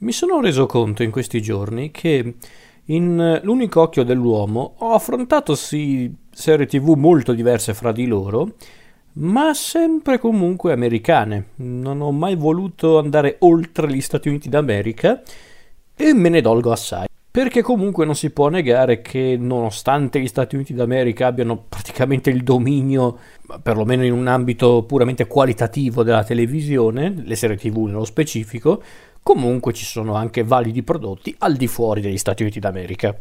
[0.00, 2.34] Mi sono reso conto in questi giorni che
[2.84, 8.54] in L'unico occhio dell'uomo ho affrontato sì serie tv molto diverse fra di loro,
[9.14, 11.48] ma sempre comunque americane.
[11.56, 15.20] Non ho mai voluto andare oltre gli Stati Uniti d'America
[15.96, 17.08] e me ne dolgo assai.
[17.28, 22.44] Perché comunque non si può negare che nonostante gli Stati Uniti d'America abbiano praticamente il
[22.44, 23.18] dominio,
[23.62, 28.82] perlomeno in un ambito puramente qualitativo della televisione, le serie tv nello specifico,
[29.22, 33.18] comunque ci sono anche validi prodotti al di fuori degli Stati Uniti d'America.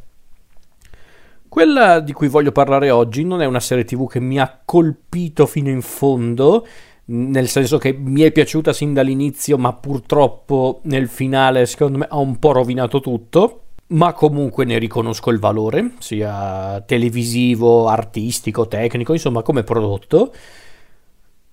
[1.49, 5.45] Quella di cui voglio parlare oggi non è una serie tv che mi ha colpito
[5.45, 6.67] fino in fondo,
[7.05, 12.17] nel senso che mi è piaciuta sin dall'inizio, ma purtroppo nel finale secondo me ha
[12.17, 13.61] un po' rovinato tutto.
[13.89, 20.33] Ma comunque ne riconosco il valore, sia televisivo, artistico, tecnico, insomma come prodotto.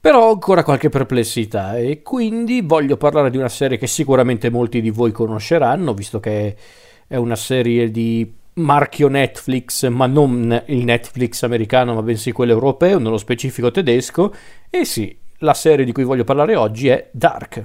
[0.04, 4.82] Però ho ancora qualche perplessità e quindi voglio parlare di una serie che sicuramente molti
[4.82, 6.54] di voi conosceranno, visto che
[7.06, 12.98] è una serie di marchio Netflix, ma non il Netflix americano, ma bensì quello europeo,
[12.98, 14.34] nello specifico tedesco.
[14.68, 17.64] E sì, la serie di cui voglio parlare oggi è Dark.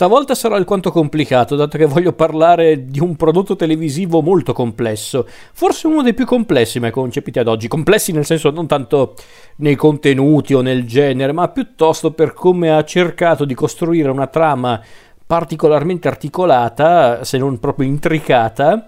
[0.00, 5.88] Stavolta sarà alquanto complicato, dato che voglio parlare di un prodotto televisivo molto complesso, forse
[5.88, 9.14] uno dei più complessi mai concepiti ad oggi, complessi nel senso non tanto
[9.56, 14.80] nei contenuti o nel genere, ma piuttosto per come ha cercato di costruire una trama
[15.26, 18.86] particolarmente articolata, se non proprio intricata,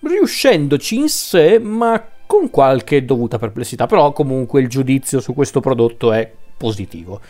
[0.00, 6.12] riuscendoci in sé, ma con qualche dovuta perplessità, però comunque il giudizio su questo prodotto
[6.12, 7.20] è positivo.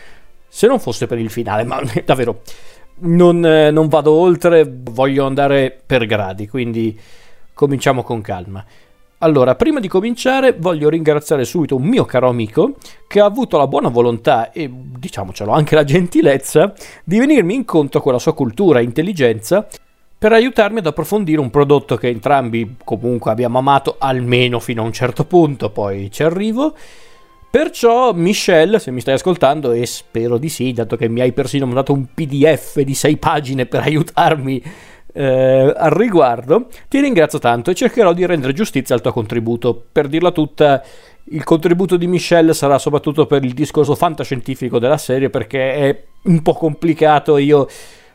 [0.47, 2.43] Se non fosse per il finale, ma davvero
[3.03, 6.98] non, eh, non vado oltre, voglio andare per gradi, quindi
[7.55, 8.64] cominciamo con calma.
[9.19, 12.74] Allora, prima di cominciare voglio ringraziare subito un mio caro amico
[13.07, 16.74] che ha avuto la buona volontà e, diciamocelo, anche la gentilezza
[17.05, 19.64] di venirmi incontro con la sua cultura e intelligenza
[20.18, 24.92] per aiutarmi ad approfondire un prodotto che entrambi comunque abbiamo amato almeno fino a un
[24.92, 26.74] certo punto, poi ci arrivo
[27.52, 31.67] Perciò, Michelle, se mi stai ascoltando, e spero di sì, dato che mi hai persino
[31.67, 34.63] mandato un PDF di sei pagine per aiutarmi
[35.13, 39.85] eh, al riguardo, ti ringrazio tanto e cercherò di rendere giustizia al tuo contributo.
[39.92, 40.83] Per dirla tutta,
[41.24, 46.41] il contributo di Michelle sarà soprattutto per il discorso fantascientifico della serie, perché è un
[46.41, 47.36] po' complicato.
[47.36, 47.68] Io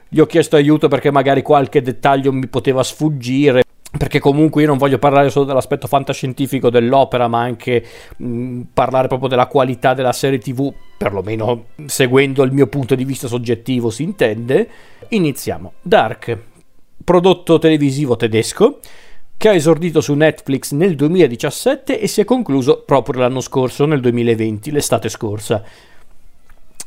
[0.09, 3.61] gli ho chiesto aiuto perché magari qualche dettaglio mi poteva sfuggire
[3.95, 7.85] perché comunque io non voglio parlare solo dell'aspetto fantascientifico dell'opera, ma anche
[8.17, 13.27] mh, parlare proprio della qualità della serie TV, perlomeno seguendo il mio punto di vista
[13.27, 14.67] soggettivo si intende.
[15.09, 15.73] Iniziamo.
[15.81, 16.37] Dark,
[17.03, 18.79] prodotto televisivo tedesco
[19.37, 24.01] che ha esordito su Netflix nel 2017 e si è concluso proprio l'anno scorso, nel
[24.01, 25.63] 2020, l'estate scorsa.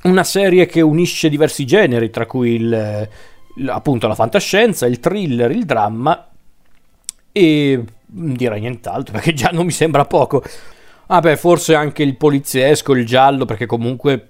[0.02, 3.08] Una serie che unisce diversi generi, tra cui il,
[3.68, 6.29] appunto la fantascienza, il thriller, il dramma
[7.32, 10.42] e direi nient'altro perché già non mi sembra poco.
[11.06, 14.28] Ah beh, forse anche il poliziesco, il giallo, perché comunque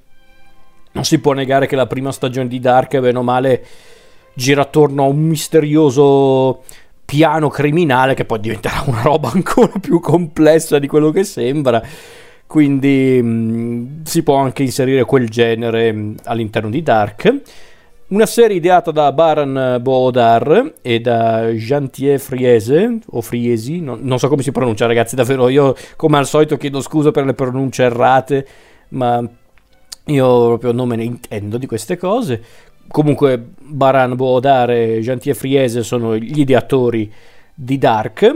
[0.92, 3.64] non si può negare che la prima stagione di Dark, bene o male,
[4.34, 6.62] gira attorno a un misterioso
[7.04, 11.82] piano criminale che poi diventerà una roba ancora più complessa di quello che sembra.
[12.46, 17.40] Quindi mh, mm, si può anche inserire quel genere mh, all'interno di Dark.
[18.10, 24.26] Una serie ideata da Baran Bodar e da Jantier Friese, o Friesi, non, non, so
[24.26, 28.46] come si pronuncia ragazzi, davvero io come al solito chiedo scusa per le pronunce errate,
[28.88, 29.24] ma
[30.06, 32.42] io proprio non me ne intendo di queste cose.
[32.88, 37.08] Comunque Baran Bodar e Jantier Friese sono gli ideatori
[37.54, 38.34] di Dark,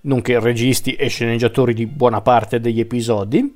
[0.00, 3.54] nonché registi e sceneggiatori di buona parte degli episodi.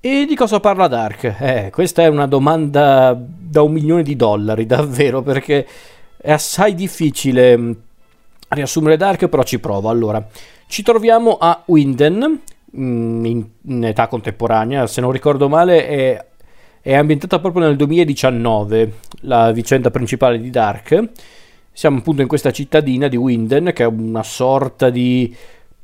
[0.00, 1.24] E di cosa parla Dark?
[1.40, 5.66] Eh, questa è una domanda da un milione di dollari, davvero, perché
[6.16, 7.72] è assai difficile mm,
[8.50, 9.88] riassumere Dark, però ci provo.
[9.88, 10.24] Allora,
[10.68, 12.40] ci troviamo a Winden,
[12.76, 16.26] mm, in, in età contemporanea, se non ricordo male è,
[16.80, 21.08] è ambientata proprio nel 2019, la vicenda principale di Dark.
[21.72, 25.34] Siamo appunto in questa cittadina di Winden, che è una sorta di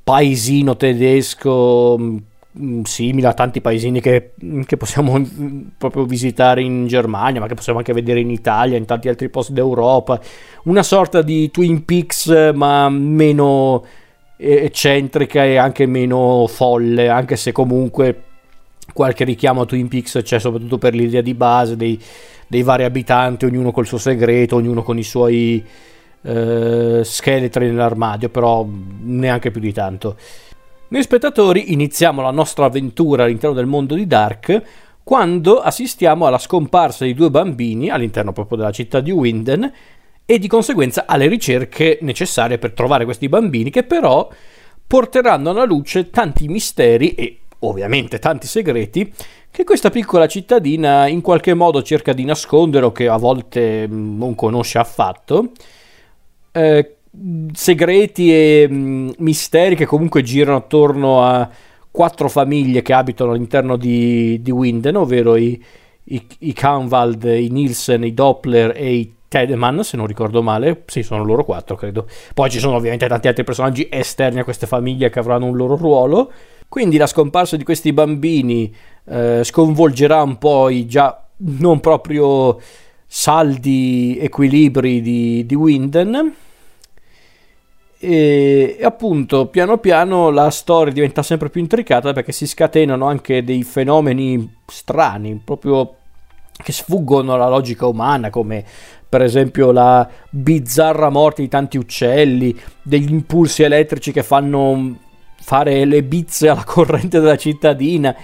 [0.05, 2.17] paesino tedesco mm,
[2.85, 4.33] simile a tanti paesini che,
[4.65, 8.85] che, possiamo mm, proprio visitare in Germania, ma che possiamo anche vedere in Italia, in
[8.85, 10.21] tanti altri posti d'Europa.
[10.65, 13.85] Una sorta di Twin Peaks, ma meno
[14.37, 18.23] eccentrica e anche meno folle, anche se comunque
[18.93, 22.01] qualche richiamo a Twin Peaks c'è soprattutto per l'idea di base dei,
[22.47, 25.65] dei vari abitanti, ognuno col suo segreto, ognuno con i suoi
[26.23, 28.67] eh, scheletri nell'armadio, però
[29.03, 30.17] neanche più di tanto.
[30.95, 34.63] Noi spettatori iniziamo la nostra avventura all'interno del mondo di Dark
[35.03, 39.73] quando assistiamo alla scomparsa di due bambini all'interno proprio della città di Winden
[40.25, 44.31] e di conseguenza alle ricerche necessarie per trovare questi bambini che però
[44.87, 49.13] porteranno alla luce tanti misteri e ovviamente tanti segreti
[49.51, 54.17] che questa piccola cittadina in qualche modo cerca di nascondere o che a volte mm,
[54.17, 55.51] non conosce affatto.
[56.53, 56.94] Eh,
[57.53, 61.49] segreti e mh, misteri che comunque girano attorno a
[61.91, 65.63] quattro famiglie che abitano all'interno di, di Winden, ovvero i,
[66.05, 71.03] i, i Kahnwald, i Nielsen, i Doppler e i Tedeman, se non ricordo male, sì,
[71.03, 72.07] sono loro quattro, credo.
[72.35, 75.77] Poi ci sono ovviamente tanti altri personaggi esterni a queste famiglie che avranno un loro
[75.77, 76.33] ruolo.
[76.69, 78.75] Quindi la scomparsa di questi bambini
[79.07, 82.61] eh, sconvolgerà un po' i già non proprio
[83.07, 86.35] saldi equilibri di, di Winden.
[88.05, 93.43] E, e appunto, piano piano la storia diventa sempre più intricata perché si scatenano anche
[93.43, 95.95] dei fenomeni strani, proprio
[96.63, 98.63] che sfuggono alla logica umana, come
[99.09, 104.99] per esempio la bizzarra morte di tanti uccelli, degli impulsi elettrici che fanno
[105.41, 108.15] fare le bizze alla corrente della cittadina.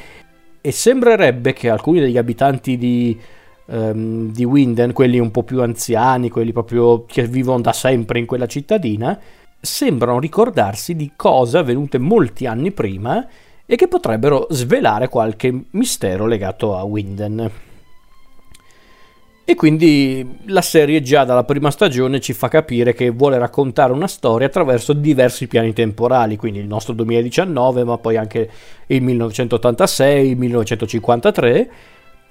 [0.61, 3.19] E sembrerebbe che alcuni degli abitanti di,
[3.65, 8.27] um, di Winden, quelli un po' più anziani, quelli proprio che vivono da sempre in
[8.27, 9.19] quella cittadina,
[9.61, 13.27] sembrano ricordarsi di cose avvenute molti anni prima
[13.67, 17.51] e che potrebbero svelare qualche mistero legato a Winden.
[19.45, 24.07] E quindi la serie già dalla prima stagione ci fa capire che vuole raccontare una
[24.07, 28.49] storia attraverso diversi piani temporali, quindi il nostro 2019, ma poi anche
[28.87, 31.71] il 1986, il 1953,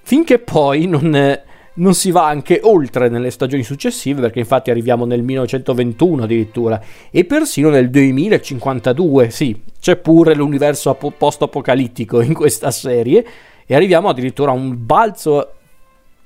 [0.01, 1.39] finché poi non,
[1.79, 7.25] non si va anche oltre nelle stagioni successive, perché infatti arriviamo nel 1921 addirittura, e
[7.25, 13.25] persino nel 2052, sì, c'è pure l'universo post-apocalittico in questa serie,
[13.65, 15.53] e arriviamo addirittura a un balzo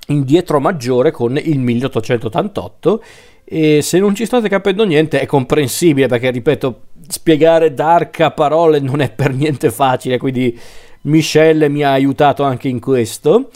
[0.08, 3.02] indietro maggiore con il 1888
[3.44, 8.80] e se non ci state capendo niente è comprensibile perché ripeto spiegare Dark a parole
[8.80, 10.58] non è per niente facile quindi
[11.02, 13.50] Michelle mi ha aiutato anche in questo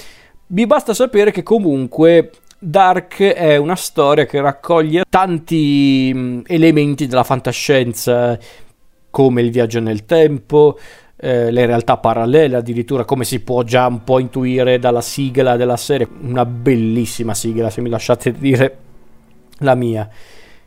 [0.48, 8.38] vi basta sapere che comunque Dark è una storia che raccoglie tanti elementi della fantascienza
[9.10, 10.78] come il viaggio nel tempo
[11.20, 15.76] eh, le realtà parallele, addirittura come si può già un po' intuire dalla sigla della
[15.76, 18.76] serie, una bellissima sigla se mi lasciate dire
[19.58, 20.08] la mia.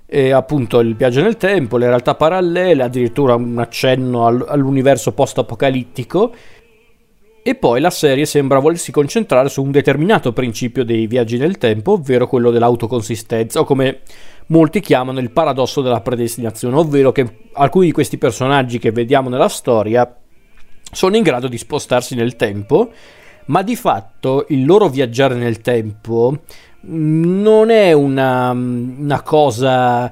[0.05, 6.33] E appunto il viaggio nel tempo, le realtà parallele, addirittura un accenno all'universo post-apocalittico.
[7.43, 11.93] E poi la serie sembra volersi concentrare su un determinato principio dei viaggi nel tempo,
[11.93, 14.01] ovvero quello dell'autoconsistenza, o come
[14.47, 19.49] molti chiamano il paradosso della predestinazione, ovvero che alcuni di questi personaggi che vediamo nella
[19.49, 20.15] storia
[20.91, 22.91] sono in grado di spostarsi nel tempo,
[23.45, 26.41] ma di fatto il loro viaggiare nel tempo
[26.81, 30.11] non è una, una cosa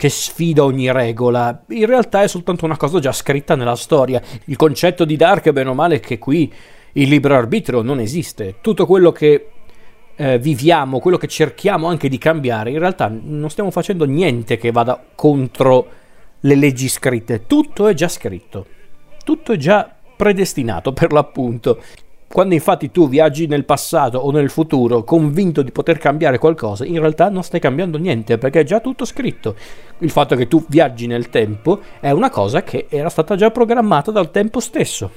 [0.00, 4.22] che sfida ogni regola, in realtà è soltanto una cosa già scritta nella storia.
[4.46, 6.50] Il concetto di Dark, bene o male, è che qui
[6.92, 8.54] il libero arbitrio non esiste.
[8.62, 9.50] Tutto quello che
[10.16, 14.72] eh, viviamo, quello che cerchiamo anche di cambiare, in realtà non stiamo facendo niente che
[14.72, 15.86] vada contro
[16.40, 17.44] le leggi scritte.
[17.46, 18.64] Tutto è già scritto.
[19.22, 21.82] Tutto è già predestinato per l'appunto.
[22.32, 27.00] Quando infatti tu viaggi nel passato o nel futuro convinto di poter cambiare qualcosa, in
[27.00, 29.56] realtà non stai cambiando niente perché è già tutto scritto.
[29.98, 34.12] Il fatto che tu viaggi nel tempo è una cosa che era stata già programmata
[34.12, 35.10] dal tempo stesso.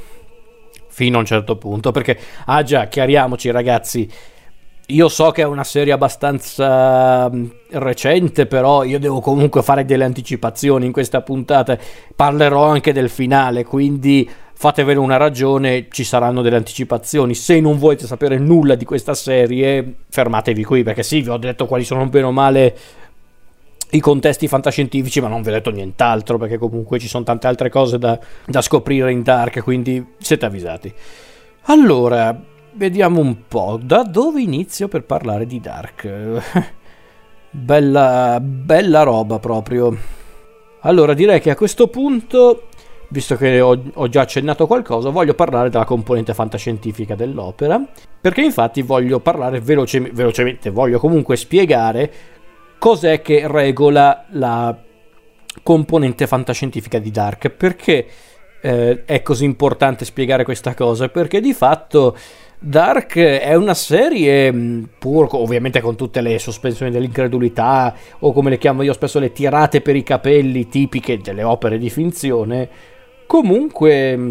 [0.87, 4.09] Fino a un certo punto, perché, ah già, chiariamoci ragazzi,
[4.87, 10.03] io so che è una serie abbastanza mm, recente, però io devo comunque fare delle
[10.03, 11.77] anticipazioni in questa puntata.
[12.15, 17.33] Parlerò anche del finale, quindi fatevene una ragione, ci saranno delle anticipazioni.
[17.33, 21.65] Se non volete sapere nulla di questa serie, fermatevi qui, perché sì, vi ho detto
[21.65, 22.77] quali sono bene o male
[23.93, 27.69] i contesti fantascientifici, ma non vi ho detto nient'altro, perché comunque ci sono tante altre
[27.69, 30.93] cose da, da scoprire in Dark, quindi siete avvisati.
[31.63, 32.37] Allora,
[32.73, 36.41] vediamo un po', da dove inizio per parlare di Dark?
[37.51, 39.95] bella, bella roba proprio.
[40.81, 42.69] Allora, direi che a questo punto
[43.13, 47.79] visto che ho, ho, già accennato qualcosa, voglio parlare della componente fantascientifica dell'opera,
[48.19, 52.11] perché infatti voglio parlare veloce, velocemente, voglio comunque spiegare
[52.79, 54.75] cos'è che regola la
[55.61, 58.07] componente fantascientifica di Dark, perché
[58.63, 62.17] eh, è così importante spiegare questa cosa, perché di fatto
[62.57, 68.57] Dark è una serie, mm, pur ovviamente con tutte le sospensioni dell'incredulità, o come le
[68.57, 72.69] chiamo io spesso le tirate per i capelli tipiche delle opere di finzione,
[73.33, 74.29] comunque mm,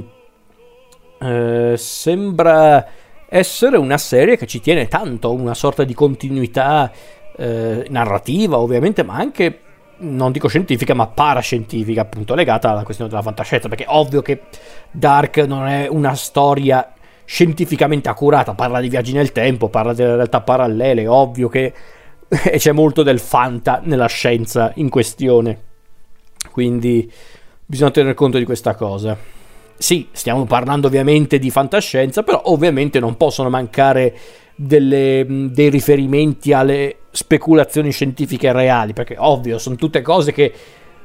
[1.18, 2.86] eh, sembra
[3.28, 6.88] essere una serie che ci tiene tanto, una sorta di continuità
[7.36, 9.58] eh, narrativa ovviamente, ma anche
[9.98, 14.42] non dico scientifica, ma parascientifica, appunto, legata alla questione della fantascienza, perché è ovvio che
[14.92, 16.92] Dark non è una storia
[17.24, 21.72] scientificamente accurata, parla di viaggi nel tempo, parla delle realtà parallele, è ovvio che
[22.56, 25.70] c'è molto del fanta nella scienza in questione.
[26.52, 27.10] Quindi
[27.72, 29.16] bisogna tener conto di questa cosa.
[29.78, 34.14] Sì, stiamo parlando ovviamente di fantascienza, però ovviamente non possono mancare
[34.54, 40.52] delle, dei riferimenti alle speculazioni scientifiche reali, perché ovvio, sono tutte cose che...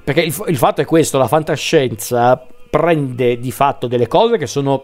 [0.03, 4.83] Perché il, il fatto è questo, la fantascienza prende di fatto delle cose che sono,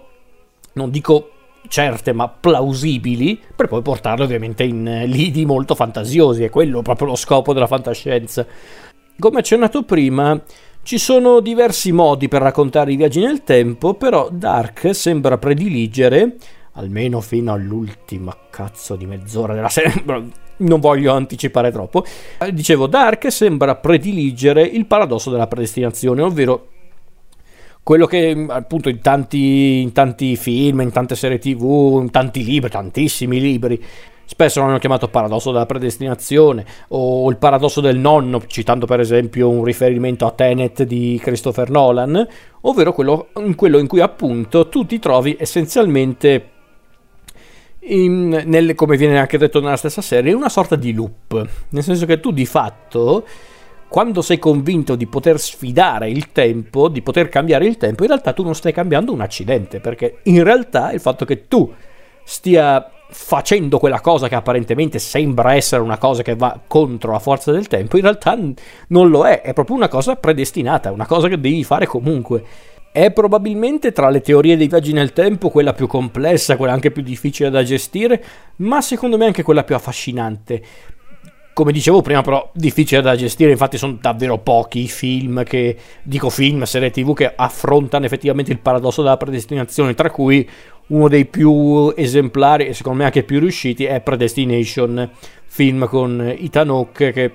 [0.74, 1.32] non dico
[1.68, 7.16] certe ma plausibili per poi portarle ovviamente in lidi molto fantasiosi è quello proprio lo
[7.16, 8.46] scopo della fantascienza
[9.18, 10.38] come accennato prima
[10.84, 16.36] ci sono diversi modi per raccontare i viaggi nel tempo però Dark sembra prediligere
[16.74, 20.04] almeno fino all'ultima cazzo di mezz'ora della serie
[20.56, 22.06] non voglio anticipare troppo.
[22.52, 26.68] Dicevo Dark sembra prediligere il paradosso della predestinazione ovvero
[27.84, 32.70] quello che appunto in tanti, in tanti film, in tante serie tv, in tanti libri,
[32.70, 33.84] tantissimi libri,
[34.25, 39.63] spesso l'hanno chiamato paradosso della predestinazione o il paradosso del nonno, citando per esempio un
[39.63, 42.27] riferimento a Tenet di Christopher Nolan,
[42.62, 46.50] ovvero quello in, quello in cui appunto tu ti trovi essenzialmente
[47.86, 51.84] in, nel, come viene anche detto nella stessa serie, in una sorta di loop, nel
[51.84, 53.25] senso che tu di fatto
[53.88, 58.34] quando sei convinto di poter sfidare il tempo, di poter cambiare il tempo, in realtà
[58.34, 61.72] tu non stai cambiando un accidente, perché in realtà il fatto che tu
[62.24, 67.51] stia facendo quella cosa che apparentemente sembra essere una cosa che va contro la forza
[67.51, 68.38] del tempo, in realtà
[68.88, 72.43] non lo è, è proprio una cosa predestinata, una cosa che devi fare comunque.
[72.91, 77.01] È probabilmente tra le teorie dei viaggi nel tempo quella più complessa, quella anche più
[77.01, 78.24] difficile da gestire,
[78.58, 80.62] ma secondo me anche quella più affascinante,
[81.53, 86.29] come dicevo prima, però difficile da gestire, infatti sono davvero pochi i film che, dico
[86.29, 90.48] film, serie tv che affrontano effettivamente il paradosso della predestinazione, tra cui
[90.94, 95.10] uno dei più esemplari e secondo me anche più riusciti è Predestination,
[95.46, 97.32] film con Ethan Hawke che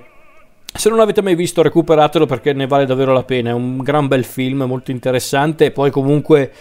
[0.71, 4.07] se non l'avete mai visto recuperatelo perché ne vale davvero la pena, è un gran
[4.07, 6.51] bel film, molto interessante e poi comunque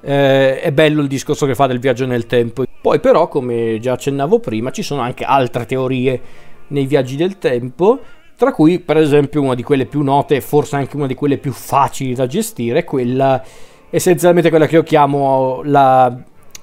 [0.00, 2.64] eh, è bello il discorso che fa del viaggio nel tempo.
[2.80, 6.20] Poi però, come già accennavo prima, ci sono anche altre teorie
[6.68, 8.00] nei viaggi del tempo,
[8.36, 11.52] tra cui per esempio una di quelle più note, forse anche una di quelle più
[11.52, 13.42] facili da gestire, quella
[13.90, 16.16] essenzialmente quella che io chiamo la,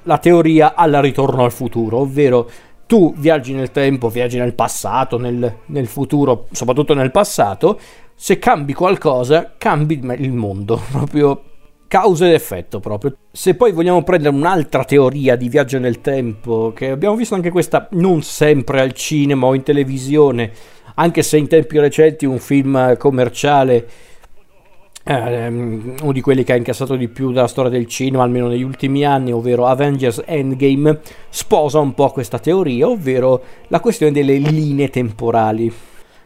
[0.03, 2.49] la teoria alla ritorno al futuro, ovvero
[2.87, 7.79] tu viaggi nel tempo, viaggi nel passato, nel, nel futuro, soprattutto nel passato,
[8.15, 11.43] se cambi qualcosa, cambi il mondo, proprio
[11.87, 13.15] causa ed effetto proprio.
[13.31, 17.87] Se poi vogliamo prendere un'altra teoria di viaggio nel tempo, che abbiamo visto anche questa
[17.91, 20.51] non sempre al cinema o in televisione,
[20.95, 23.87] anche se in tempi recenti un film commerciale,
[25.13, 29.05] uno di quelli che ha incassato di più dalla storia del cinema, almeno negli ultimi
[29.05, 30.99] anni, ovvero Avengers Endgame,
[31.29, 35.71] sposa un po' questa teoria, ovvero la questione delle linee temporali.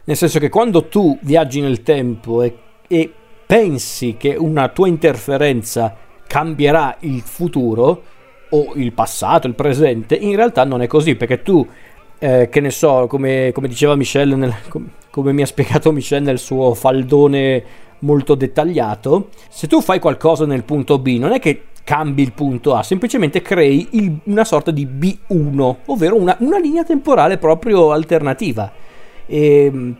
[0.04, 2.56] Nel senso che quando tu viaggi nel tempo e,
[2.88, 3.12] e
[3.46, 5.96] pensi che una tua interferenza
[6.26, 8.02] cambierà il futuro
[8.50, 11.66] o il passato, il presente, in realtà non è così perché tu,
[12.18, 14.54] eh, che ne so, come, come diceva Michel, nel,
[15.10, 17.64] come mi ha spiegato Michel nel suo faldone
[18.02, 22.74] molto dettagliato, se tu fai qualcosa nel punto B non è che cambi il punto
[22.74, 28.70] A, semplicemente crei il, una sorta di B1, ovvero una, una linea temporale proprio alternativa.
[29.26, 29.96] E, ehm,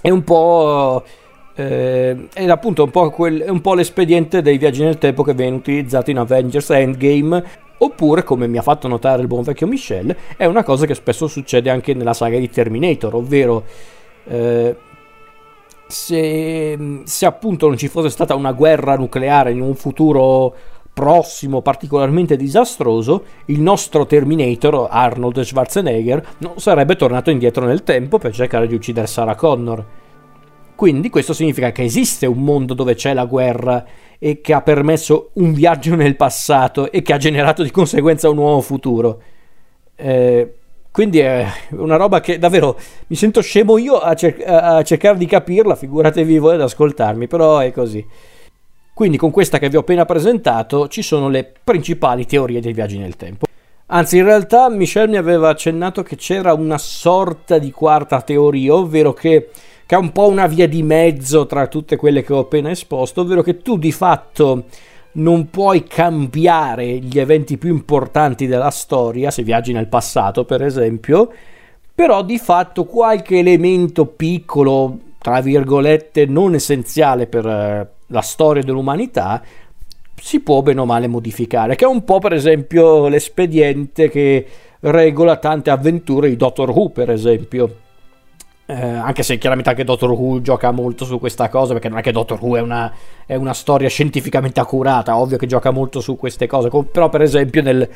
[0.00, 1.04] è un po'
[1.52, 5.56] Eh, ed appunto un po', quel, un po' l'espediente dei viaggi nel tempo che viene
[5.56, 7.44] utilizzato in Avengers Endgame
[7.78, 11.26] oppure come mi ha fatto notare il buon vecchio Michel è una cosa che spesso
[11.26, 13.64] succede anche nella saga di Terminator ovvero
[14.28, 14.76] eh,
[15.90, 20.54] se, se appunto non ci fosse stata una guerra nucleare in un futuro
[20.92, 28.32] prossimo particolarmente disastroso, il nostro Terminator, Arnold Schwarzenegger, non sarebbe tornato indietro nel tempo per
[28.32, 29.84] cercare di uccidere Sarah Connor.
[30.74, 33.84] Quindi questo significa che esiste un mondo dove c'è la guerra
[34.18, 38.36] e che ha permesso un viaggio nel passato e che ha generato di conseguenza un
[38.36, 39.22] nuovo futuro.
[39.94, 40.59] Eh,
[40.90, 45.26] quindi è una roba che davvero mi sento scemo io a, cer- a cercare di
[45.26, 48.04] capirla, figuratevi voi ad ascoltarmi, però è così.
[48.92, 52.98] Quindi con questa che vi ho appena presentato ci sono le principali teorie dei viaggi
[52.98, 53.46] nel tempo.
[53.92, 59.12] Anzi, in realtà Michel mi aveva accennato che c'era una sorta di quarta teoria, ovvero
[59.12, 59.48] che,
[59.86, 63.22] che è un po' una via di mezzo tra tutte quelle che ho appena esposto,
[63.22, 64.64] ovvero che tu di fatto
[65.12, 71.32] non puoi cambiare gli eventi più importanti della storia, se viaggi nel passato per esempio,
[71.94, 79.42] però di fatto qualche elemento piccolo, tra virgolette, non essenziale per eh, la storia dell'umanità,
[80.14, 84.46] si può bene o male modificare, che è un po' per esempio l'espediente che
[84.80, 87.76] regola tante avventure di Doctor Who, per esempio.
[88.70, 92.02] Eh, anche se chiaramente anche Doctor Who gioca molto su questa cosa, perché non è
[92.02, 92.92] che Doctor Who è una,
[93.26, 97.62] è una storia scientificamente accurata, ovvio che gioca molto su queste cose, però per esempio
[97.62, 97.88] nel,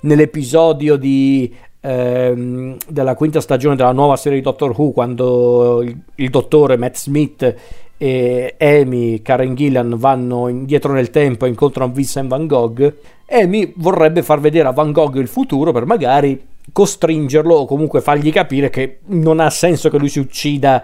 [0.00, 6.30] nell'episodio di, ehm, della quinta stagione della nuova serie di Doctor Who, quando il, il
[6.30, 7.54] dottore Matt Smith
[7.96, 12.94] e Amy, Karen Gillan vanno indietro nel tempo e incontrano Vincent Van Gogh,
[13.28, 18.32] Amy vorrebbe far vedere a Van Gogh il futuro per magari costringerlo o comunque fargli
[18.32, 20.82] capire che non ha senso che lui si uccida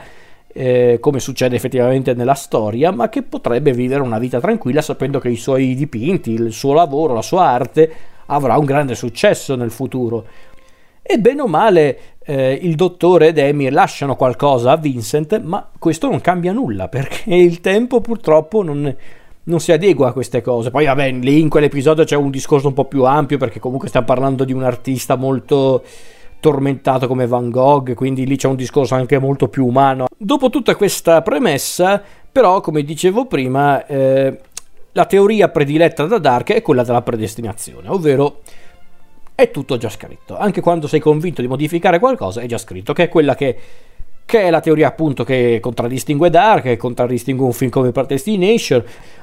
[0.54, 5.28] eh, come succede effettivamente nella storia, ma che potrebbe vivere una vita tranquilla sapendo che
[5.28, 7.90] i suoi dipinti, il suo lavoro, la sua arte
[8.26, 10.26] avrà un grande successo nel futuro.
[11.02, 16.08] E bene o male eh, il dottore ed Amy lasciano qualcosa a Vincent, ma questo
[16.08, 18.94] non cambia nulla perché il tempo purtroppo non,
[19.44, 20.70] non si adegua a queste cose.
[20.70, 24.06] Poi vabbè, lì in quell'episodio c'è un discorso un po' più ampio perché comunque stiamo
[24.06, 25.82] parlando di un artista molto
[26.40, 30.06] tormentato come Van Gogh, quindi lì c'è un discorso anche molto più umano.
[30.16, 34.40] Dopo tutta questa premessa, però, come dicevo prima, eh,
[34.92, 38.40] la teoria prediletta da Dark è quella della predestinazione, ovvero
[39.34, 40.36] è tutto già scritto.
[40.36, 43.56] Anche quando sei convinto di modificare qualcosa è già scritto, che è quella che,
[44.24, 48.82] che è la teoria appunto che contraddistingue Dark, che contraddistingue un film come Predestination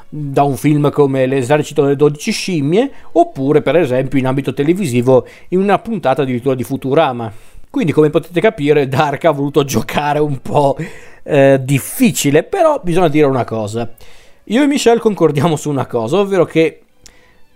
[0.10, 5.60] da un film come L'esercito delle 12 scimmie, oppure per esempio in ambito televisivo in
[5.60, 7.32] una puntata addirittura di Futurama.
[7.70, 10.76] Quindi come potete capire Dark ha voluto giocare un po'
[11.22, 13.92] eh, difficile, però bisogna dire una cosa.
[14.46, 16.82] Io e Michelle concordiamo su una cosa, ovvero che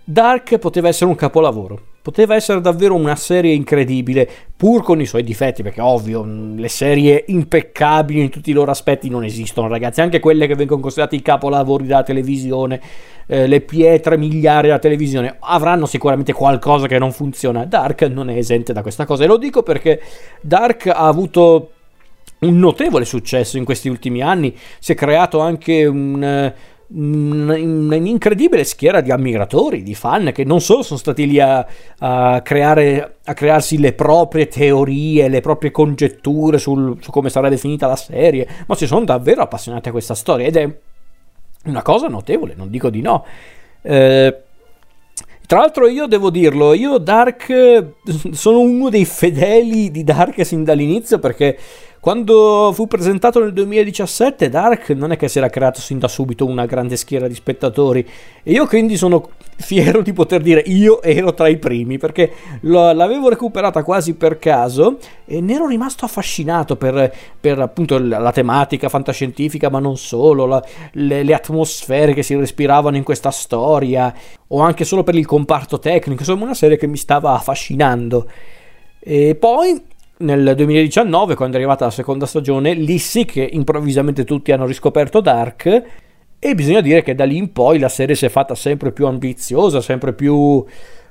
[0.04, 5.22] Dark poteva essere un capolavoro Poteva essere davvero una serie incredibile, pur con i suoi
[5.22, 10.02] difetti, perché ovvio, mm, le serie impeccabili in tutti i loro aspetti non esistono, ragazzi,
[10.02, 12.78] anche quelle che vengono considerate i capolavori della televisione,
[13.26, 17.64] eh, le pietre miliari della televisione, avranno sicuramente qualcosa che non funziona.
[17.64, 20.02] Dark non è esente da questa cosa, e lo dico perché
[20.42, 21.70] Dark ha avuto
[22.40, 26.52] un notevole successo in questi ultimi anni, si è creato anche un
[26.88, 31.66] un'incredibile schiera di ammiratori, di fan che non solo sono stati lì a,
[31.98, 37.86] a, creare, a crearsi le proprie teorie, le proprie congetture sul, su come sarà definita
[37.86, 40.76] la serie, ma si sono davvero appassionati a questa storia ed è
[41.64, 43.24] una cosa notevole, non dico di no.
[43.82, 44.38] Eh,
[45.46, 47.92] tra l'altro io devo dirlo, io Dark
[48.32, 51.58] sono uno dei fedeli di Dark sin dall'inizio perché
[52.04, 56.44] quando fu presentato nel 2017 Dark non è che si era creato sin da subito
[56.44, 58.06] una grande schiera di spettatori
[58.42, 63.30] e io quindi sono fiero di poter dire io ero tra i primi perché l'avevo
[63.30, 69.70] recuperata quasi per caso e ne ero rimasto affascinato per, per appunto la tematica fantascientifica
[69.70, 70.62] ma non solo, la,
[70.92, 74.12] le, le atmosfere che si respiravano in questa storia
[74.48, 78.28] o anche solo per il comparto tecnico, insomma una serie che mi stava affascinando.
[79.06, 84.52] E poi nel 2019, quando è arrivata la seconda stagione, lì sì che improvvisamente tutti
[84.52, 85.82] hanno riscoperto Dark
[86.38, 89.06] e bisogna dire che da lì in poi la serie si è fatta sempre più
[89.06, 90.64] ambiziosa, sempre più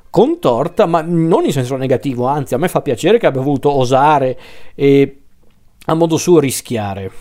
[0.10, 4.38] contorta, ma non in senso negativo, anzi a me fa piacere che abbia voluto osare
[4.76, 5.18] e
[5.86, 7.12] a modo suo rischiare.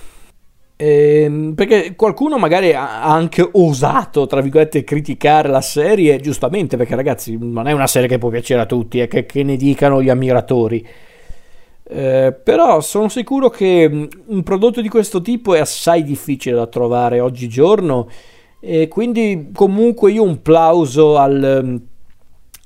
[0.77, 7.37] Ehm, perché qualcuno magari ha anche osato, tra virgolette, criticare la serie, giustamente, perché ragazzi
[7.41, 10.11] non è una serie che può piacere a tutti, è che, che ne dicano gli
[10.11, 10.87] ammiratori.
[11.95, 16.67] Eh, però sono sicuro che mm, un prodotto di questo tipo è assai difficile da
[16.67, 18.09] trovare oggigiorno
[18.61, 21.77] e quindi comunque io un plauso al, mm,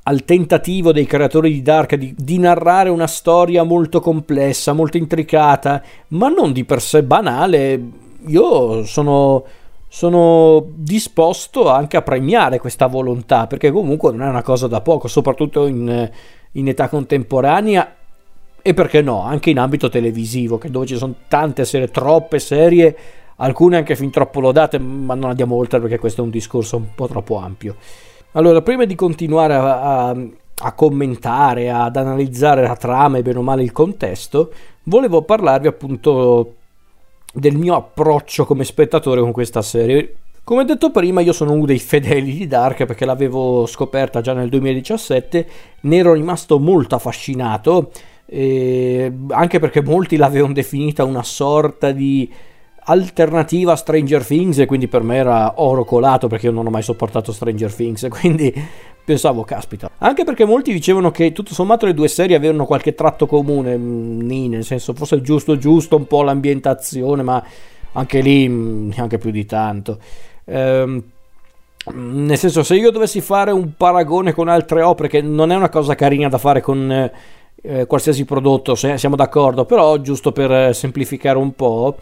[0.05, 5.83] al tentativo dei creatori di Dark di, di, narrare una storia molto complessa, molto intricata,
[6.09, 7.83] ma non di per sé banale.
[8.29, 9.45] Io sono,
[9.89, 15.09] sono disposto anche a premiare questa volontà, perché comunque non è una cosa da poco,
[15.09, 16.09] soprattutto in,
[16.53, 17.96] in età contemporanea
[18.67, 22.97] e perché no, anche in ambito televisivo, dove ci sono tante serie, troppe serie,
[23.37, 26.89] alcune anche fin troppo lodate, ma non andiamo oltre perché questo è un discorso un
[26.93, 27.77] po' troppo ampio.
[28.33, 30.17] Allora, prima di continuare a, a,
[30.63, 34.51] a commentare, ad analizzare la trama e bene o male il contesto,
[34.83, 36.55] volevo parlarvi appunto
[37.33, 40.17] del mio approccio come spettatore con questa serie.
[40.43, 44.49] Come detto prima, io sono uno dei fedeli di Dark perché l'avevo scoperta già nel
[44.49, 45.47] 2017,
[45.83, 47.93] ne ero rimasto molto affascinato,
[48.29, 52.31] anche perché molti l'avevano definita una sorta di
[52.89, 56.71] alternativa a Stranger Things e quindi per me era oro colato perché io non ho
[56.71, 58.53] mai sopportato Stranger Things, quindi
[59.05, 59.91] pensavo, caspita.
[59.99, 64.49] Anche perché molti dicevano che tutto sommato le due serie avevano qualche tratto comune, mm,
[64.49, 67.43] nel senso forse giusto giusto un po' l'ambientazione, ma
[67.93, 69.99] anche lì mm, neanche più di tanto.
[70.45, 71.03] Ehm,
[71.95, 75.69] nel senso, se io dovessi fare un paragone con altre opere, che non è una
[75.69, 77.11] cosa carina da fare con
[77.63, 81.97] eh, qualsiasi prodotto, siamo d'accordo, però giusto per eh, semplificare un po',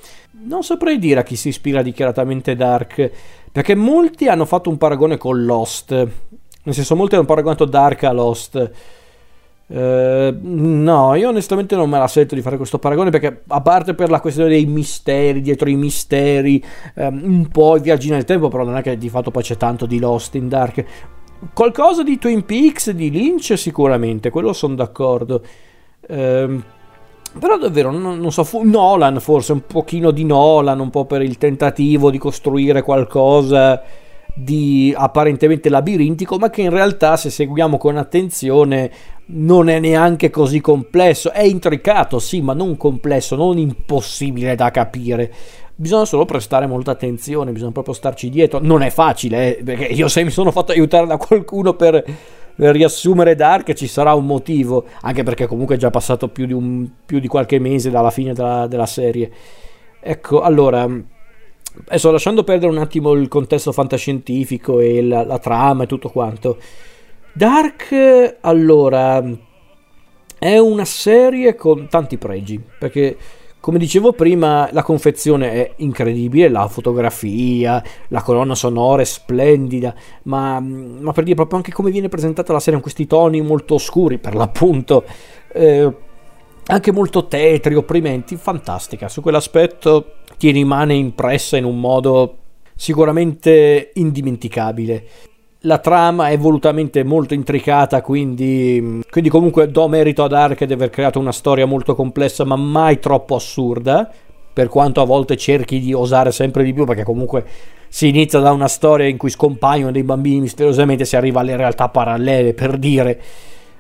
[0.47, 3.11] non saprei dire a chi si ispira dichiaratamente Dark,
[3.51, 8.13] perché molti hanno fatto un paragone con Lost, nel senso molti hanno paragonato Dark a
[8.13, 8.73] Lost.
[9.67, 13.95] Uh, no, io onestamente non me la sento di fare questo paragone perché a parte
[13.95, 16.63] per la questione dei misteri, dietro i misteri,
[16.97, 19.57] um, un po' i viaggi nel tempo, però non è che di fatto poi c'è
[19.57, 20.85] tanto di Lost in Dark.
[21.53, 25.43] Qualcosa di Twin Peaks, di Lynch sicuramente, quello sono d'accordo.
[26.07, 26.63] Uh,
[27.39, 31.37] però davvero, non, non so, Nolan forse, un pochino di Nolan, un po' per il
[31.37, 33.83] tentativo di costruire qualcosa
[34.37, 38.91] di apparentemente labirintico, ma che in realtà se seguiamo con attenzione
[39.27, 45.33] non è neanche così complesso, è intricato sì, ma non complesso, non impossibile da capire.
[45.77, 48.61] Bisogna solo prestare molta attenzione, bisogna proprio starci dietro.
[48.61, 52.05] Non è facile, eh, perché io se mi sono fatto aiutare da qualcuno per,
[52.55, 56.53] per riassumere Dark ci sarà un motivo, anche perché comunque è già passato più di,
[56.53, 59.31] un, più di qualche mese dalla fine della, della serie.
[60.01, 60.89] Ecco, allora
[61.87, 66.59] Adesso lasciando perdere un attimo il contesto fantascientifico e la, la trama e tutto quanto.
[67.33, 69.21] Dark, allora,
[70.39, 73.17] è una serie con tanti pregi, perché
[73.65, 80.61] come dicevo prima, la confezione è incredibile, la fotografia, la colonna sonora è splendida, ma,
[80.61, 84.19] ma per dire proprio anche come viene presentata la serie con questi toni molto oscuri,
[84.19, 85.05] per l'appunto,
[85.55, 85.91] eh,
[86.67, 89.09] anche molto tetri, opprimenti, fantastica.
[89.09, 92.37] Su quell'aspetto ti rimane impressa in un modo
[92.77, 95.07] sicuramente indimenticabile.
[95.67, 100.91] La trama è volutamente molto intricata, quindi, quindi comunque do merito ad Ark di aver
[100.91, 104.11] creato una storia molto complessa, ma mai troppo assurda,
[104.53, 107.47] per quanto a volte cerchi di osare sempre di più, perché comunque
[107.89, 111.89] si inizia da una storia in cui scompaiono dei bambini misteriosamente, si arriva alle realtà
[111.89, 113.23] parallele, per dire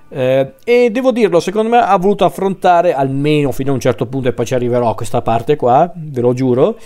[0.09, 4.29] eh, e devo dirlo, secondo me ha voluto affrontare almeno fino a un certo punto,
[4.29, 6.79] e poi ci arriverò a questa parte qua, ve lo giuro.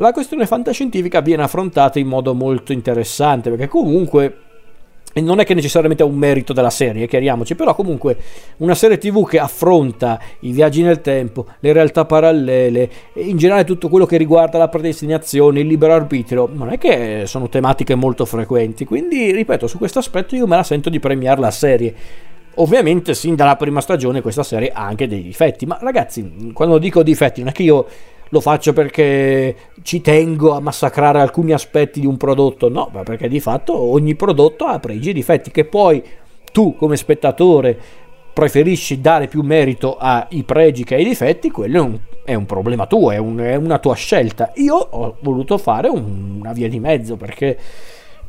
[0.00, 4.36] La questione fantascientifica viene affrontata in modo molto interessante, perché comunque
[5.16, 8.16] non è che necessariamente è un merito della serie, chiariamoci, però comunque
[8.58, 13.90] una serie tv che affronta i viaggi nel tempo, le realtà parallele, in generale tutto
[13.90, 18.86] quello che riguarda la predestinazione, il libero arbitrio, non è che sono tematiche molto frequenti,
[18.86, 21.94] quindi ripeto, su questo aspetto io me la sento di premiare la serie.
[22.54, 25.66] Ovviamente, sin dalla prima stagione, questa serie ha anche dei difetti.
[25.66, 27.86] Ma ragazzi, quando dico difetti, non è che io
[28.30, 33.28] lo faccio perché ci tengo a massacrare alcuni aspetti di un prodotto, no, ma perché
[33.28, 36.02] di fatto ogni prodotto ha pregi e difetti che poi
[36.52, 37.78] tu, come spettatore,
[38.32, 42.86] preferisci dare più merito ai pregi che ai difetti, quello è un, è un problema
[42.86, 44.52] tuo, è, un, è, una tua scelta.
[44.54, 47.58] Io ho voluto fare un, una via di mezzo perché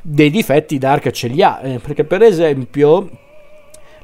[0.02, 1.60] dei difetti Dark ce li ha.
[1.62, 3.10] Eh, perché, per esempio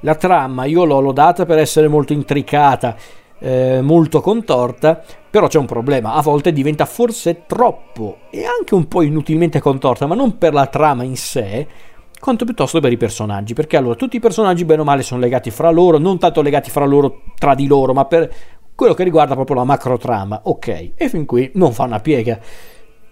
[0.01, 2.95] la trama io l'ho lodata per essere molto intricata,
[3.39, 5.03] eh, molto contorta,
[5.38, 10.08] però c'è un problema, a volte diventa forse troppo e anche un po' inutilmente contorta,
[10.08, 11.67] ma non per la trama in sé,
[12.19, 15.52] quanto piuttosto per i personaggi, perché allora tutti i personaggi bene o male sono legati
[15.52, 18.34] fra loro, non tanto legati fra loro tra di loro, ma per
[18.73, 22.39] quello che riguarda proprio la macro trama, ok, e fin qui non fa una piega.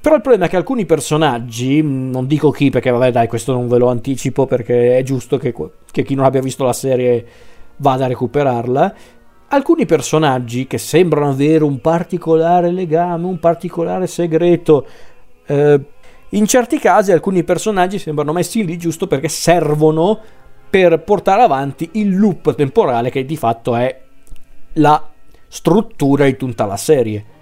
[0.02, 3.68] Però il problema è che alcuni personaggi, non dico chi perché vabbè dai questo non
[3.68, 5.54] ve lo anticipo perché è giusto che,
[5.92, 7.26] che chi non abbia visto la serie
[7.78, 8.96] vada a recuperarla,
[9.56, 14.86] alcuni personaggi che sembrano avere un particolare legame, un particolare segreto,
[15.46, 15.80] eh,
[16.30, 20.20] in certi casi alcuni personaggi sembrano messi lì giusto perché servono
[20.70, 24.02] per portare avanti il loop temporale che di fatto è
[24.74, 25.10] la
[25.48, 27.34] struttura di tutta la serie.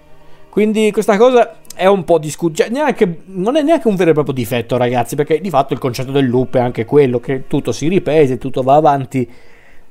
[0.48, 2.94] Quindi questa cosa è un po' discutibile.
[2.96, 6.12] Cioè, non è neanche un vero e proprio difetto, ragazzi, perché di fatto il concetto
[6.12, 9.28] del loop è anche quello che tutto si ripete, tutto va avanti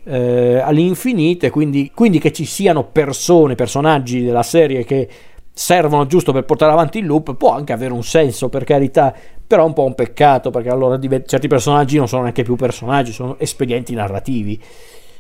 [0.06, 1.50] eh, all'infinito.
[1.50, 5.08] Quindi, quindi che ci siano persone, personaggi della serie che
[5.54, 9.14] servono giusto per portare avanti il loop può anche avere un senso, per carità.
[9.46, 13.12] Però è un po' un peccato perché allora certi personaggi non sono neanche più personaggi,
[13.12, 14.60] sono espedienti narrativi.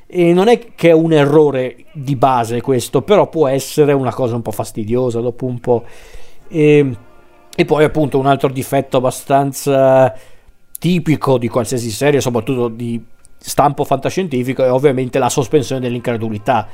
[0.08, 4.36] E non è che è un errore di base questo, però può essere una cosa
[4.36, 5.84] un po' fastidiosa dopo un po'.
[6.48, 6.96] E
[7.56, 10.12] E poi appunto un altro difetto abbastanza
[10.80, 13.00] tipico di qualsiasi serie, soprattutto di
[13.46, 16.68] stampo fantascientifico, è ovviamente la sospensione dell'incredulità.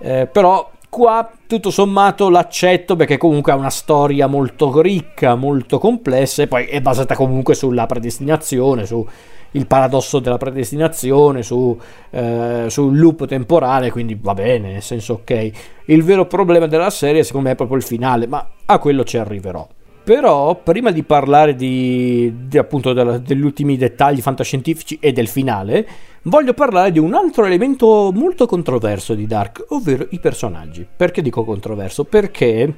[0.00, 6.42] Eh, però qua tutto sommato l'accetto perché comunque ha una storia molto ricca, molto complessa
[6.42, 9.06] e poi è basata comunque sulla predestinazione, su
[9.52, 11.78] il paradosso della predestinazione, su,
[12.10, 15.50] eh, sul loop temporale, quindi va bene, nel senso ok.
[15.86, 19.16] Il vero problema della serie secondo me è proprio il finale, ma a quello ci
[19.16, 19.66] arriverò.
[20.08, 25.86] Però prima di parlare di, di appunto della, degli ultimi dettagli fantascientifici e del finale,
[26.22, 30.86] voglio parlare di un altro elemento molto controverso di Dark, ovvero i personaggi.
[30.96, 32.04] Perché dico controverso?
[32.04, 32.76] Perché...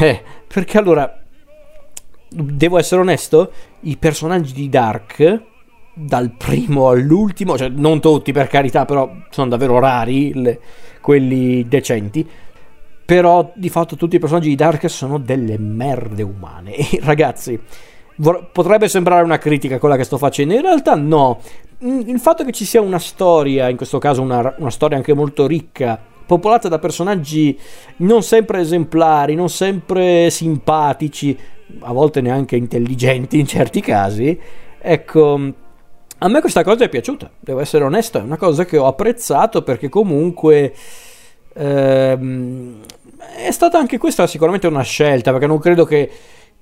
[0.00, 1.22] Eh, perché allora...
[2.30, 5.42] Devo essere onesto, i personaggi di Dark
[5.94, 10.60] dal primo all'ultimo, cioè non tutti per carità, però sono davvero rari le,
[11.00, 12.28] quelli decenti.
[13.04, 16.74] Però di fatto tutti i personaggi di Dark sono delle merde umane.
[16.74, 17.58] E ragazzi,
[18.16, 21.40] vor- potrebbe sembrare una critica quella che sto facendo, in realtà no.
[21.84, 25.12] Mm, il fatto che ci sia una storia, in questo caso una, una storia anche
[25.12, 27.58] molto ricca, popolata da personaggi
[27.96, 31.38] non sempre esemplari, non sempre simpatici,
[31.80, 34.38] a volte neanche intelligenti in certi casi,
[34.78, 35.52] ecco,
[36.18, 39.62] a me questa cosa è piaciuta, devo essere onesto, è una cosa che ho apprezzato
[39.62, 40.72] perché comunque
[41.54, 42.80] ehm,
[43.36, 46.10] è stata anche questa sicuramente una scelta, perché non credo che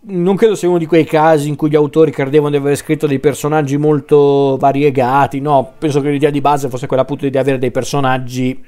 [0.05, 3.07] non credo sia uno di quei casi in cui gli autori credevano di aver scritto
[3.07, 7.59] dei personaggi molto variegati, no, penso che l'idea di base fosse quella appunto di avere
[7.59, 8.61] dei personaggi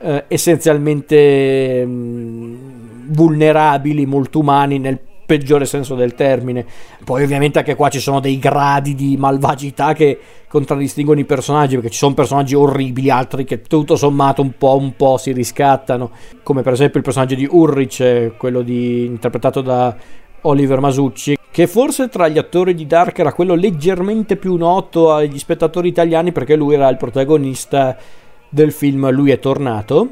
[0.00, 2.56] eh, essenzialmente mh, mm,
[3.08, 6.64] vulnerabili, molto umani nel peggiore senso del termine.
[7.04, 11.90] Poi ovviamente anche qua ci sono dei gradi di malvagità che contraddistinguono i personaggi, perché
[11.90, 16.10] ci sono personaggi orribili, altri che tutto sommato un po' un po' si riscattano,
[16.42, 19.96] come per esempio il personaggio di Ulrich, quello di, interpretato da
[20.42, 25.38] Oliver Masucci, che forse tra gli attori di Dark era quello leggermente più noto agli
[25.38, 27.96] spettatori italiani perché lui era il protagonista
[28.48, 30.10] del film Lui è tornato,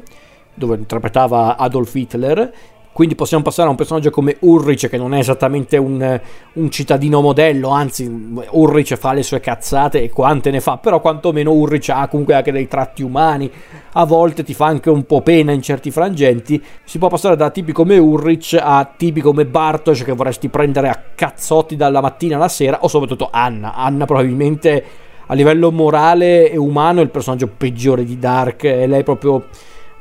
[0.53, 2.53] dove interpretava Adolf Hitler
[2.93, 6.21] quindi possiamo passare a un personaggio come Ulrich, che non è esattamente un,
[6.53, 8.07] un, cittadino modello, anzi,
[8.51, 12.51] Ulrich fa le sue cazzate e quante ne fa, però quantomeno Ulrich ha comunque anche
[12.51, 13.51] dei tratti umani.
[13.93, 16.63] A volte ti fa anche un po' pena in certi frangenti.
[16.83, 21.03] Si può passare da tipi come Ulrich a tipi come Bartosz, che vorresti prendere a
[21.15, 23.73] cazzotti dalla mattina alla sera, o soprattutto Anna.
[23.73, 24.85] Anna probabilmente
[25.25, 29.47] a livello morale e umano è il personaggio peggiore di Dark, e lei proprio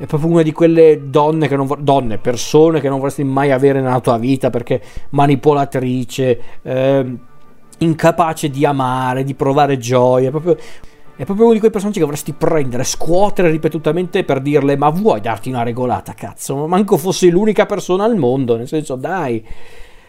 [0.02, 3.80] è proprio una di quelle donne che non donne, persone che non vorresti mai avere
[3.80, 7.16] nella tua vita perché manipolatrice, eh,
[7.78, 10.56] incapace di amare, di provare gioia, è proprio
[11.14, 15.20] è proprio uno di quei personaggi che vorresti prendere, scuotere ripetutamente per dirle: Ma vuoi
[15.20, 16.56] darti una regolata, cazzo?
[16.56, 19.46] Ma manco fossi l'unica persona al mondo, nel senso, dai.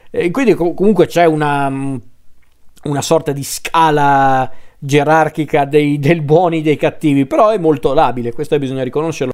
[0.10, 6.77] E quindi comunque c'è una, una sorta di scala gerarchica dei, del buoni e dei
[6.77, 9.33] cattivi, però è molto labile, questo bisogna riconoscerlo.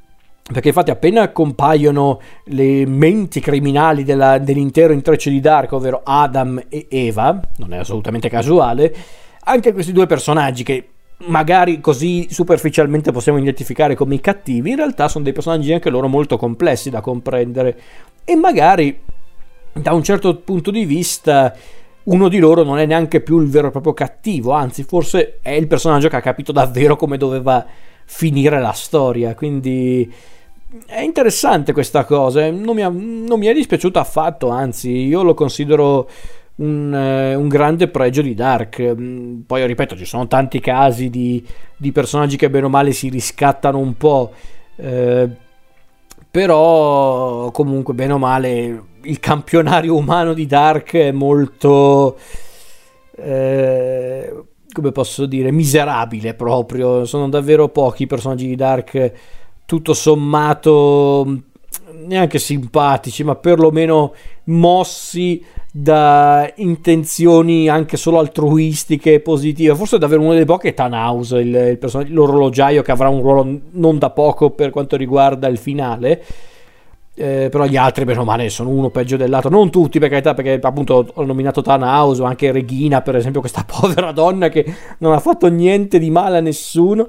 [0.52, 6.88] Perché infatti appena compaiono le menti criminali della, dell'intero intreccio di Dark, ovvero Adam e
[6.90, 8.96] Eva, non è assolutamente casuale,
[9.44, 10.90] anche questi due personaggi che
[11.28, 16.08] magari così superficialmente possiamo identificare come i cattivi, in realtà sono dei personaggi anche loro
[16.08, 17.80] molto complessi da comprendere.
[18.26, 19.00] E magari
[19.72, 21.56] da un certo punto di vista
[22.04, 25.52] uno di loro non è neanche più il vero e proprio cattivo, anzi forse è
[25.52, 27.64] il personaggio che ha capito davvero come doveva
[28.06, 30.12] finire la storia, quindi
[30.86, 35.34] è interessante questa cosa, non mi, ha, non mi è dispiaciuto affatto, anzi io lo
[35.34, 36.08] considero
[36.58, 38.80] un, eh, un, grande pregio di Dark.
[38.82, 41.44] Mm, poi ripeto, ci sono tanti casi di,
[41.76, 44.32] di personaggi che bene o male si riscattano un po',
[44.76, 45.28] eh,
[46.30, 52.18] però comunque bene o male il campionario umano di Dark è molto...
[53.16, 57.04] Eh, come posso dire, miserabile proprio.
[57.06, 59.12] Sono davvero pochi i personaggi di Dark
[59.70, 61.44] tutto sommato
[62.08, 69.76] neanche simpatici, ma perlomeno mossi da intenzioni anche solo altruistiche e positive.
[69.76, 73.60] Forse è davvero uno dei pochi è Tanaus, il, il l'orologiaio che avrà un ruolo
[73.74, 76.24] non da poco per quanto riguarda il finale.
[77.14, 79.52] Eh, però gli altri, bene o male, sono uno peggio dell'altro.
[79.52, 83.64] Non tutti, per carità, perché appunto ho nominato Tanaus, o anche Regina, per esempio, questa
[83.70, 84.66] povera donna che
[84.98, 87.08] non ha fatto niente di male a nessuno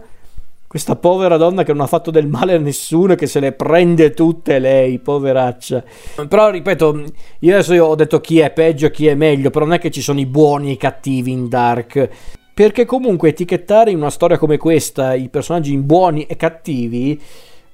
[0.71, 3.51] questa povera donna che non ha fatto del male a nessuno e che se le
[3.51, 5.83] prende tutte lei, poveraccia.
[6.29, 7.07] Però ripeto,
[7.41, 9.81] io adesso io ho detto chi è peggio e chi è meglio, però non è
[9.81, 12.09] che ci sono i buoni e i cattivi in Dark.
[12.55, 17.21] Perché comunque etichettare in una storia come questa i personaggi in buoni e cattivi,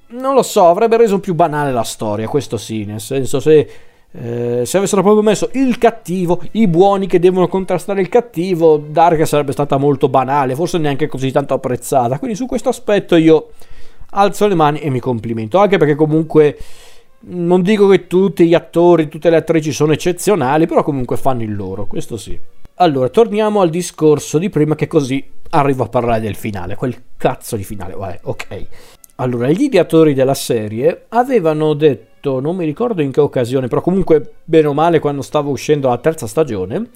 [0.07, 3.69] non lo so, avrebbe reso più banale la storia, questo sì, nel senso se
[4.11, 9.27] Eh, se avessero proprio messo il cattivo, i buoni che devono contrastare il cattivo, Dark
[9.27, 12.17] sarebbe stata molto banale, forse neanche così tanto apprezzata.
[12.19, 13.49] Quindi su questo aspetto io
[14.11, 16.57] alzo le mani e mi complimento, anche perché comunque
[17.19, 21.55] non dico che tutti gli attori, tutte le attrici sono eccezionali, però comunque fanno il
[21.55, 22.39] loro, questo sì.
[22.75, 27.55] Allora, torniamo al discorso di prima che così arrivo a parlare del finale, quel cazzo
[27.55, 28.67] di finale, vabbè, ok.
[29.19, 34.33] Allora, gli ideatori della serie avevano detto, non mi ricordo in che occasione, però comunque
[34.43, 36.89] bene o male quando stava uscendo la terza stagione,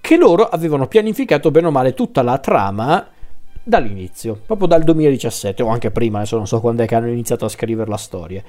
[0.00, 3.06] che loro avevano pianificato bene o male tutta la trama
[3.62, 7.44] dall'inizio, proprio dal 2017 o anche prima, adesso non so quando è che hanno iniziato
[7.44, 8.42] a scrivere la storia.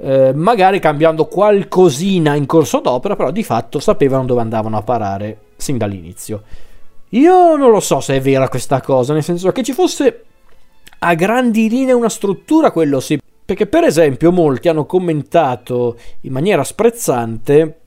[0.00, 5.38] Eh, magari cambiando qualcosina in corso d'opera, però di fatto sapevano dove andavano a parare
[5.54, 6.42] sin dall'inizio.
[7.10, 10.24] Io non lo so se è vera questa cosa, nel senso che ci fosse
[10.98, 13.18] a grandi linee una struttura, quello sì.
[13.44, 17.80] Perché per esempio molti hanno commentato in maniera sprezzante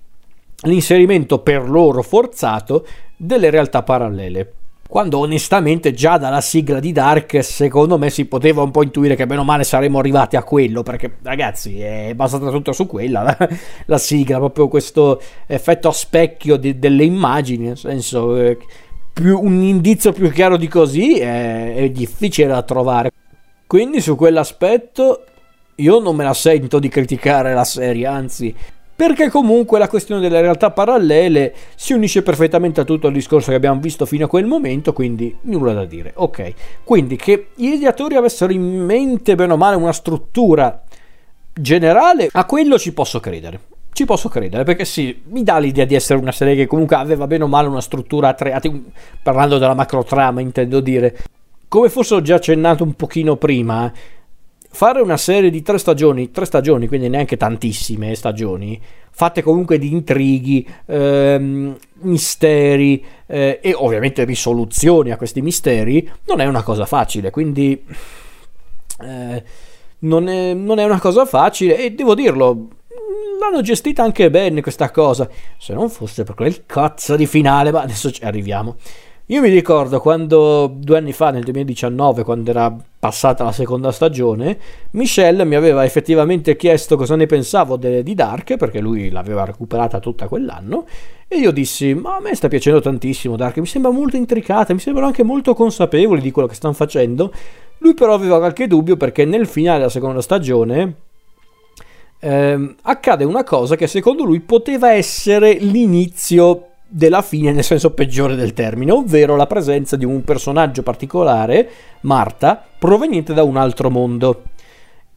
[0.64, 4.54] l'inserimento per loro forzato delle realtà parallele
[4.92, 9.26] quando onestamente già dalla sigla di Dark secondo me si poteva un po' intuire che
[9.26, 13.38] bene o male saremmo arrivati a quello perché ragazzi è basata tutto su quella la,
[13.86, 18.58] la sigla proprio questo effetto a specchio di, delle immagini nel senso eh,
[19.14, 23.12] più, un indizio più chiaro di così è, è difficile da trovare
[23.68, 25.26] quindi su quell'aspetto
[25.76, 28.56] io non me la sento di criticare la serie anzi
[29.02, 33.56] perché comunque la questione delle realtà parallele si unisce perfettamente a tutto il discorso che
[33.56, 36.12] abbiamo visto fino a quel momento, quindi nulla da dire.
[36.18, 40.84] Ok, quindi che gli ideatori avessero in mente bene o male una struttura
[41.52, 43.60] generale, a quello ci posso credere.
[43.94, 47.28] Ci posso credere perché sì, mi dà l'idea di essere una serie che comunque aveva
[47.28, 48.36] bene o male una struttura,
[49.22, 51.18] parlando della macro trama intendo dire,
[51.68, 53.92] come forse ho già accennato un pochino prima,
[54.74, 59.92] fare una serie di tre stagioni, tre stagioni, quindi neanche tantissime stagioni, fatte comunque di
[59.92, 67.30] intrighi, ehm, misteri eh, e ovviamente risoluzioni a questi misteri, non è una cosa facile,
[67.30, 67.84] quindi
[69.04, 69.44] eh,
[70.00, 72.68] non, è, non è una cosa facile e devo dirlo,
[73.50, 77.82] l'hanno gestita anche bene questa cosa, se non fosse per quel cazzo di finale, ma
[77.82, 78.76] adesso ci arriviamo.
[79.28, 84.60] Io mi ricordo quando due anni fa, nel 2019, quando era passata la seconda stagione,
[84.92, 90.00] Michelle mi aveva effettivamente chiesto cosa ne pensavo de- di Dark, perché lui l'aveva recuperata
[90.00, 90.86] tutta quell'anno,
[91.30, 94.80] e io dissi, ma a me sta piacendo tantissimo Dark, mi sembra molto intricata, mi
[94.80, 97.32] sembrano anche molto consapevoli di quello che stanno facendo.
[97.78, 100.96] Lui però aveva qualche dubbio perché nel finale della seconda stagione
[102.22, 108.36] ehm, accade una cosa che secondo lui poteva essere l'inizio della fine nel senso peggiore
[108.36, 111.70] del termine, ovvero la presenza di un personaggio particolare,
[112.02, 114.44] Marta, proveniente da un altro mondo.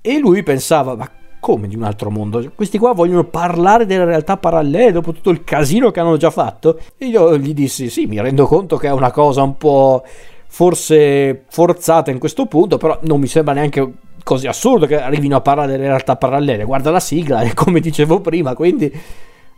[0.01, 2.53] E lui pensava, ma come di un altro mondo?
[2.55, 6.79] Questi qua vogliono parlare delle realtà parallele dopo tutto il casino che hanno già fatto?
[6.97, 10.05] E io gli dissi, sì, mi rendo conto che è una cosa un po'
[10.47, 13.93] forse forzata in questo punto, però non mi sembra neanche
[14.25, 16.65] così assurdo che arrivino a parlare delle realtà parallele.
[16.65, 18.93] Guarda la sigla, come dicevo prima, quindi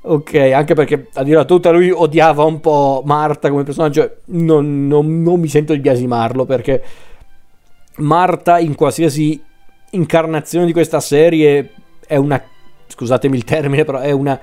[0.09, 5.21] Ok, anche perché a dire tutta lui odiava un po' Marta come personaggio, non, non,
[5.21, 6.81] non mi sento di biasimarlo perché
[7.97, 9.43] Marta in qualsiasi
[9.91, 11.73] incarnazione di questa serie
[12.07, 12.41] è una,
[12.87, 14.39] scusatemi il termine, però è una,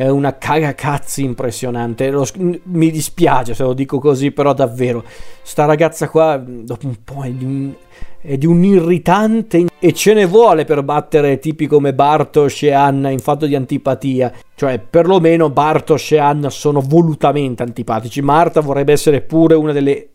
[0.00, 2.08] è una cagacazzi impressionante.
[2.08, 5.04] Lo, mi dispiace se lo dico così, però davvero,
[5.42, 7.74] sta ragazza qua dopo un po' è di un
[8.22, 13.10] è di un irritante e ce ne vuole per battere tipi come Bartosz e Anna
[13.10, 14.32] in fatto di antipatia.
[14.54, 18.22] Cioè, perlomeno Bartosz e Anna sono volutamente antipatici.
[18.22, 20.12] Marta vorrebbe essere pure una delle,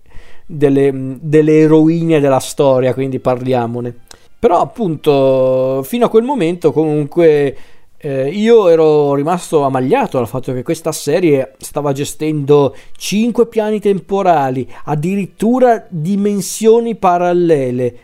[0.47, 3.93] delle, delle eroine della storia, quindi parliamone.
[4.39, 7.55] Però, appunto, fino a quel momento, comunque.
[7.97, 14.69] Eh, io ero rimasto amagliato dal fatto che questa serie stava gestendo cinque piani temporali,
[14.83, 17.99] addirittura dimensioni parallele,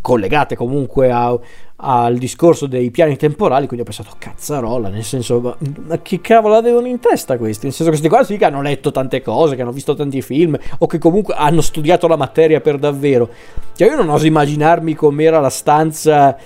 [0.00, 1.38] collegate comunque a,
[1.76, 6.54] al discorso dei piani temporali, quindi ho pensato cazzarola, nel senso ma, ma, che cavolo
[6.54, 7.66] avevano in testa questi?
[7.66, 10.58] Nel senso questi qua sì che hanno letto tante cose, che hanno visto tanti film
[10.78, 13.28] o che comunque hanno studiato la materia per davvero.
[13.74, 16.36] Cioè io non oso immaginarmi com'era la stanza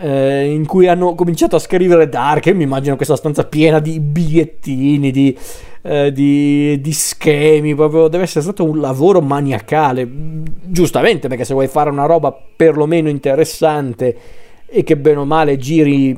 [0.00, 2.46] eh, in cui hanno cominciato a scrivere Dark.
[2.46, 5.36] Io mi immagino questa stanza piena di bigliettini, di,
[5.82, 7.74] eh, di, di, schemi.
[7.74, 10.08] Proprio deve essere stato un lavoro maniacale.
[10.62, 14.16] Giustamente, perché se vuoi fare una roba perlomeno interessante
[14.66, 16.16] e che bene o male giri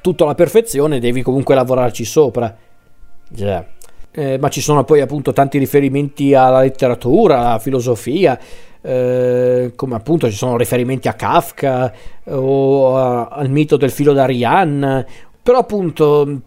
[0.00, 2.56] tutto alla perfezione, devi comunque lavorarci sopra.
[3.34, 3.66] Yeah.
[4.10, 8.38] Eh, ma ci sono poi appunto tanti riferimenti alla letteratura, alla filosofia.
[8.88, 11.92] Eh, come appunto ci sono riferimenti a Kafka
[12.26, 15.04] o a, al mito del filo d'Ariane
[15.42, 16.40] però appunto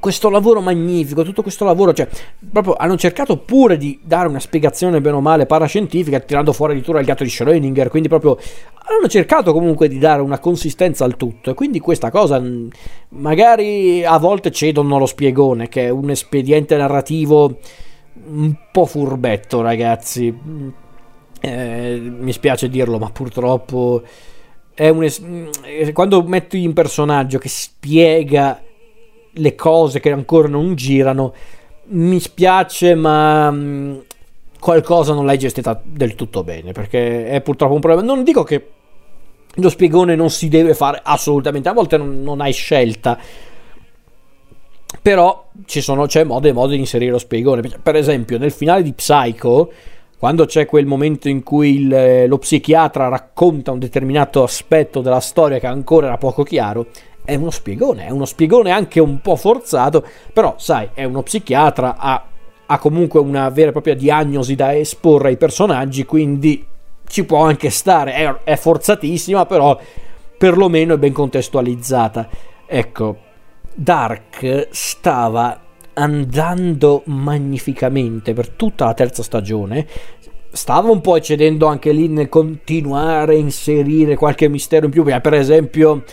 [0.00, 2.08] questo lavoro magnifico, tutto questo lavoro, cioè,
[2.50, 7.00] proprio hanno cercato pure di dare una spiegazione bene o male parascientifica, tirando fuori addirittura
[7.00, 11.50] il gatto di Schrödinger, quindi proprio hanno cercato comunque di dare una consistenza al tutto,
[11.50, 12.42] e quindi questa cosa
[13.10, 17.58] magari a volte cedono lo spiegone, che è un espediente narrativo
[18.28, 20.81] un po' furbetto, ragazzi.
[21.44, 24.02] Eh, mi spiace dirlo, ma purtroppo
[24.74, 28.62] è un es- mm, quando metti in personaggio che spiega
[29.32, 31.34] le cose che ancora non girano.
[31.86, 33.98] Mi spiace, ma mm,
[34.60, 38.06] qualcosa non l'hai gestita del tutto bene, perché è purtroppo un problema.
[38.06, 38.68] Non dico che
[39.56, 43.18] lo spiegone non si deve fare assolutamente, a volte non, non hai scelta.
[45.00, 47.62] Però ci sono, c'è modo e modo di inserire lo spiegone.
[47.82, 49.72] Per esempio, nel finale di Psycho,
[50.22, 55.58] quando c'è quel momento in cui il, lo psichiatra racconta un determinato aspetto della storia
[55.58, 56.86] che ancora era poco chiaro,
[57.24, 61.96] è uno spiegone, è uno spiegone anche un po' forzato, però sai, è uno psichiatra,
[61.96, 62.24] ha,
[62.66, 66.64] ha comunque una vera e propria diagnosi da esporre ai personaggi, quindi
[67.08, 69.76] ci può anche stare, è, è forzatissima, però
[70.38, 72.28] perlomeno è ben contestualizzata.
[72.64, 73.16] Ecco,
[73.74, 75.58] Dark stava
[75.94, 79.86] andando magnificamente per tutta la terza stagione.
[80.50, 85.02] Stava un po' eccedendo anche lì nel continuare a inserire qualche mistero in più.
[85.02, 86.04] Per esempio,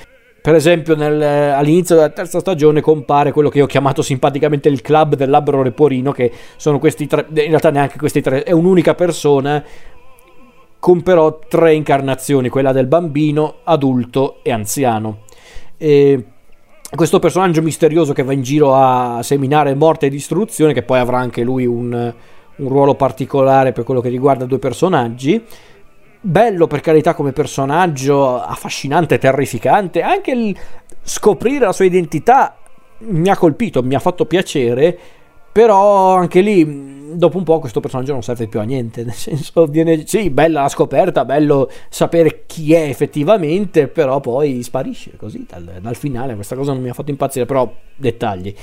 [0.41, 5.15] per esempio, nel, all'inizio della terza stagione compare quello che ho chiamato simpaticamente il club
[5.15, 9.63] del labbro reporino, che sono questi tre, in realtà neanche questi tre, è un'unica persona
[10.79, 15.23] con però tre incarnazioni, quella del bambino, adulto e anziano.
[15.77, 16.23] E
[16.95, 21.19] questo personaggio misterioso che va in giro a seminare morte e distruzione, che poi avrà
[21.19, 22.13] anche lui un,
[22.55, 25.43] un ruolo particolare per quello che riguarda due personaggi.
[26.21, 30.57] Bello per carità come personaggio, affascinante, terrificante, anche il
[31.01, 32.57] scoprire la sua identità
[32.99, 34.97] mi ha colpito, mi ha fatto piacere,
[35.51, 39.65] però anche lì dopo un po' questo personaggio non serve più a niente, nel senso
[39.65, 45.79] viene sì, bella la scoperta, bello sapere chi è effettivamente, però poi sparisce così dal,
[45.81, 48.53] dal finale, questa cosa non mi ha fatto impazzire, però dettagli.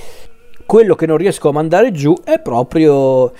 [0.65, 3.31] Quello che non riesco a mandare giù è proprio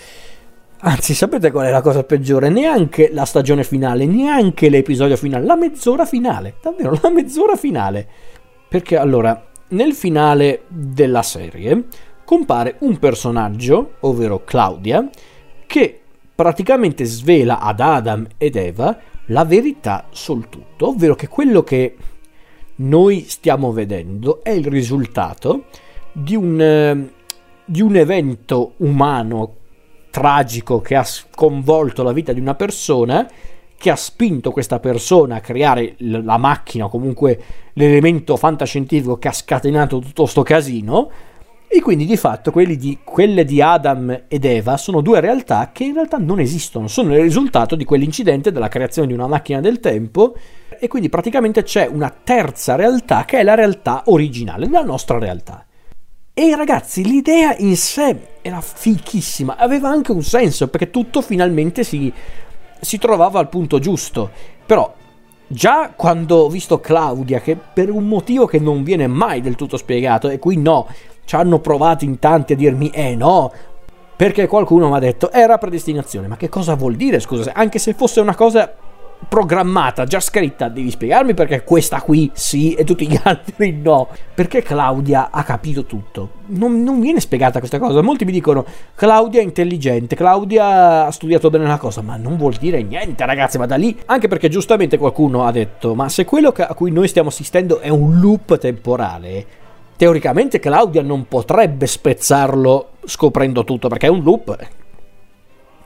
[0.79, 2.49] Anzi, sapete qual è la cosa peggiore?
[2.49, 6.55] Neanche la stagione finale, neanche l'episodio finale, la mezz'ora finale.
[6.61, 8.07] Davvero, la mezz'ora finale.
[8.69, 11.85] Perché allora, nel finale della serie
[12.27, 15.09] compare un personaggio, ovvero Claudia,
[15.65, 15.97] che
[16.35, 21.95] praticamente svela ad Adam ed Eva la verità sul tutto, ovvero che quello che
[22.75, 25.67] noi stiamo vedendo è il risultato
[26.11, 27.13] di un, eh,
[27.63, 29.55] di un evento umano
[30.11, 33.25] tragico che ha sconvolto la vita di una persona,
[33.77, 37.39] che ha spinto questa persona a creare la macchina o comunque
[37.71, 41.09] l'elemento fantascientifico che ha scatenato tutto questo casino.
[41.69, 45.93] E quindi di fatto di, quelle di Adam ed Eva sono due realtà che in
[45.93, 50.35] realtà non esistono, sono il risultato di quell'incidente della creazione di una macchina del tempo
[50.79, 55.65] e quindi praticamente c'è una terza realtà che è la realtà originale, la nostra realtà.
[56.33, 62.13] E ragazzi, l'idea in sé era fichissima, aveva anche un senso perché tutto finalmente si,
[62.79, 64.29] si trovava al punto giusto.
[64.65, 64.93] Però
[65.47, 69.77] già quando ho visto Claudia, che per un motivo che non viene mai del tutto
[69.77, 70.87] spiegato, e qui no,
[71.27, 73.51] ci hanno provato in tanti a dirmi, eh no,
[74.15, 76.29] perché qualcuno mi ha detto era predestinazione.
[76.29, 77.51] Ma che cosa vuol dire, scusa?
[77.53, 78.73] Anche se fosse una cosa
[79.27, 84.07] programmata, già scritta, devi spiegarmi perché questa qui sì e tutti gli altri no.
[84.33, 86.29] Perché Claudia ha capito tutto.
[86.45, 88.01] Non, non, viene spiegata questa cosa.
[88.01, 88.63] Molti mi dicono
[88.95, 93.57] Claudia è intelligente, Claudia ha studiato bene la cosa, ma non vuol dire niente ragazzi,
[93.57, 93.99] ma da lì.
[94.05, 97.89] Anche perché giustamente qualcuno ha detto, ma se quello a cui noi stiamo assistendo è
[97.89, 99.65] un loop temporale,
[99.97, 104.57] teoricamente Claudia non potrebbe spezzarlo scoprendo tutto perché è un loop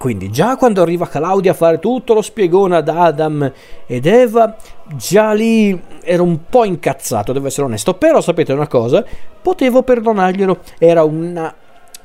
[0.02, 3.54] quindi già quando arriva Claudia a fare tutto lo spiegone ad Adam
[3.86, 4.56] ed Eva,
[4.96, 7.94] già lì ero un po' incazzato, devo essere onesto.
[7.94, 9.06] Però sapete una cosa,
[9.40, 11.54] potevo perdonarglielo, era una,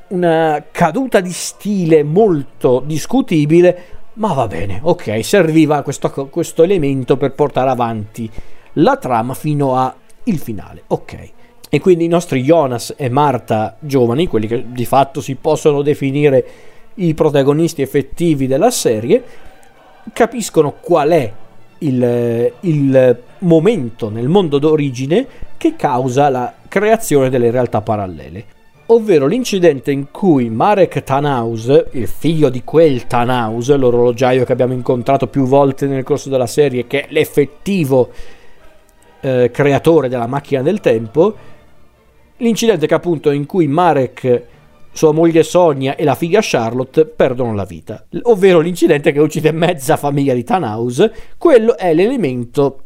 [0.09, 7.33] una caduta di stile molto discutibile, ma va bene, ok, serviva questo, questo elemento per
[7.33, 8.29] portare avanti
[8.73, 9.95] la trama fino al
[10.37, 11.31] finale, ok.
[11.69, 16.45] E quindi i nostri Jonas e Marta giovani, quelli che di fatto si possono definire
[16.95, 19.23] i protagonisti effettivi della serie,
[20.13, 21.31] capiscono qual è
[21.79, 28.55] il, il momento nel mondo d'origine che causa la creazione delle realtà parallele.
[28.89, 35.27] Ovvero l'incidente in cui Marek Tanaus, il figlio di quel Tanaus, l'orologiaio che abbiamo incontrato
[35.27, 38.09] più volte nel corso della serie, che è l'effettivo
[39.19, 41.35] eh, creatore della macchina del tempo,
[42.37, 44.43] l'incidente che appunto in cui Marek
[44.91, 49.95] sua moglie Sonia e la figlia Charlotte perdono la vita, ovvero l'incidente che uccide mezza
[49.95, 52.81] famiglia di Tannhaus, quello è l'elemento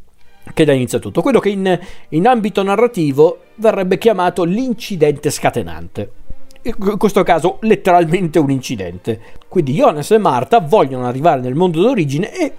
[0.53, 1.79] che dà inizio a tutto, quello che in,
[2.09, 6.11] in ambito narrativo verrebbe chiamato l'incidente scatenante.
[6.63, 9.19] In questo caso letteralmente un incidente.
[9.47, 12.53] Quindi Jonas e Marta vogliono arrivare nel mondo d'origine e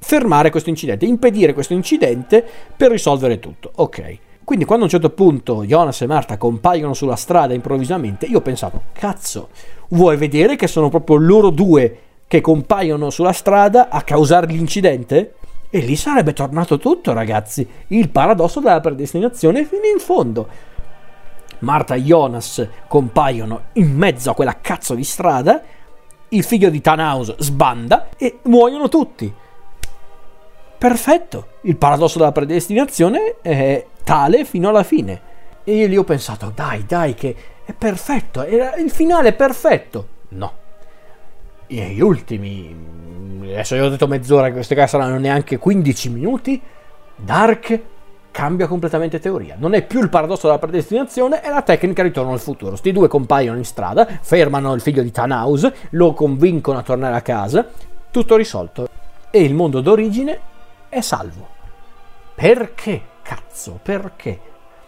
[0.00, 2.44] fermare questo incidente, impedire questo incidente
[2.76, 3.70] per risolvere tutto.
[3.76, 4.18] Ok.
[4.48, 8.40] Quindi quando a un certo punto Jonas e Marta compaiono sulla strada improvvisamente, io ho
[8.40, 9.50] pensato, cazzo,
[9.88, 15.34] vuoi vedere che sono proprio loro due che compaiono sulla strada a causare l'incidente?
[15.68, 17.68] E lì sarebbe tornato tutto, ragazzi.
[17.88, 20.48] Il paradosso della predestinazione fino in fondo.
[21.58, 25.60] Marta e Jonas compaiono in mezzo a quella cazzo di strada,
[26.30, 29.30] il figlio di Tannhaus sbanda e muoiono tutti.
[30.78, 35.20] Perfetto, il paradosso della predestinazione è tale fino alla fine.
[35.64, 40.08] E io lì ho pensato, dai, dai, che è perfetto, era il finale è perfetto.
[40.28, 40.52] No.
[41.66, 42.74] Gli ultimi,
[43.42, 46.58] adesso io ho detto mezz'ora, in questo caso saranno neanche 15 minuti,
[47.16, 47.80] Dark
[48.30, 49.56] cambia completamente teoria.
[49.58, 52.76] Non è più il paradosso della predestinazione, è la tecnica ritorno al futuro.
[52.76, 57.20] Sti due compaiono in strada, fermano il figlio di Tannhaus, lo convincono a tornare a
[57.20, 57.66] casa,
[58.10, 58.88] tutto risolto.
[59.30, 60.40] E il mondo d'origine
[60.88, 61.46] è salvo.
[62.34, 63.16] Perché?
[63.28, 64.40] Cazzo, perché?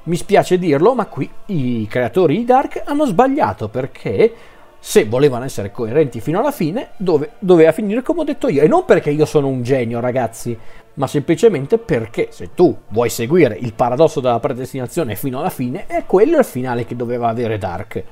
[0.05, 4.33] Mi spiace dirlo, ma qui i creatori di Dark hanno sbagliato perché
[4.79, 8.63] se volevano essere coerenti fino alla fine, dove, doveva finire come ho detto io.
[8.63, 10.59] E non perché io sono un genio, ragazzi,
[10.95, 16.07] ma semplicemente perché se tu vuoi seguire il paradosso della predestinazione fino alla fine, è
[16.07, 18.03] quello il finale che doveva avere Dark.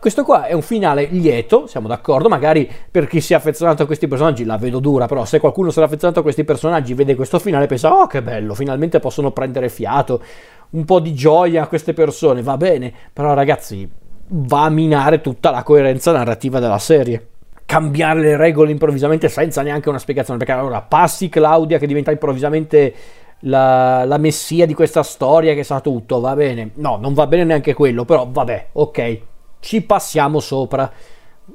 [0.00, 3.86] Questo qua è un finale lieto, siamo d'accordo, magari per chi si è affezionato a
[3.86, 7.16] questi personaggi la vedo dura, però se qualcuno si è affezionato a questi personaggi vede
[7.16, 10.22] questo finale pensa oh che bello, finalmente possono prendere fiato,
[10.70, 13.90] un po' di gioia a queste persone, va bene, però ragazzi
[14.28, 17.30] va a minare tutta la coerenza narrativa della serie
[17.66, 20.38] cambiare le regole improvvisamente senza neanche una spiegazione.
[20.38, 22.94] Perché allora passi Claudia che diventa improvvisamente
[23.40, 26.70] la, la, messia di questa storia che sa tutto, va bene.
[26.76, 29.20] No, non va bene neanche quello, però vabbè, ok
[29.60, 30.90] ci passiamo sopra,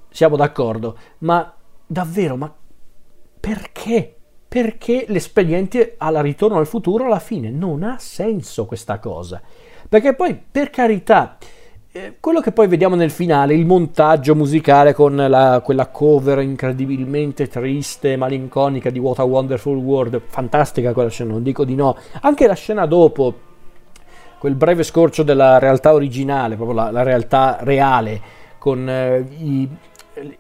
[0.10, 1.54] siamo d'accordo, ma
[1.86, 2.54] davvero, ma
[3.40, 4.16] perché?
[4.48, 9.42] Perché l'espediente alla ritorno al futuro alla fine non ha senso questa cosa.
[9.90, 11.38] Perché poi, per carità,
[11.92, 17.48] eh, quello che poi vediamo nel finale, il montaggio musicale con la, quella cover incredibilmente
[17.48, 21.96] triste, malinconica di What a Wonderful World, fantastica quella scena, non dico di no.
[22.22, 23.36] Anche la scena dopo,
[24.44, 28.20] quel breve scorcio della realtà originale, proprio la, la realtà reale,
[28.58, 29.70] con eh, i,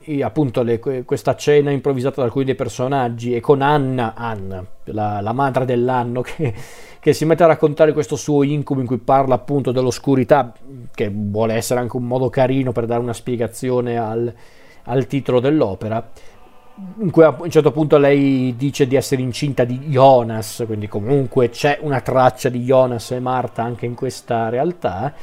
[0.01, 5.21] i, appunto le, questa cena improvvisata da alcuni dei personaggi e con Anna, Anna la,
[5.21, 6.53] la madre dell'anno, che,
[6.99, 10.51] che, si mette a raccontare questo suo incubo in cui parla appunto dell'oscurità,
[10.93, 14.33] che vuole essere anche un modo carino per dare una spiegazione al,
[14.83, 16.05] al titolo dell'opera
[16.99, 21.49] in cui a un certo punto lei dice di essere incinta di Jonas, quindi comunque
[21.49, 25.13] c'è una traccia di Jonas e Marta anche in questa realtà.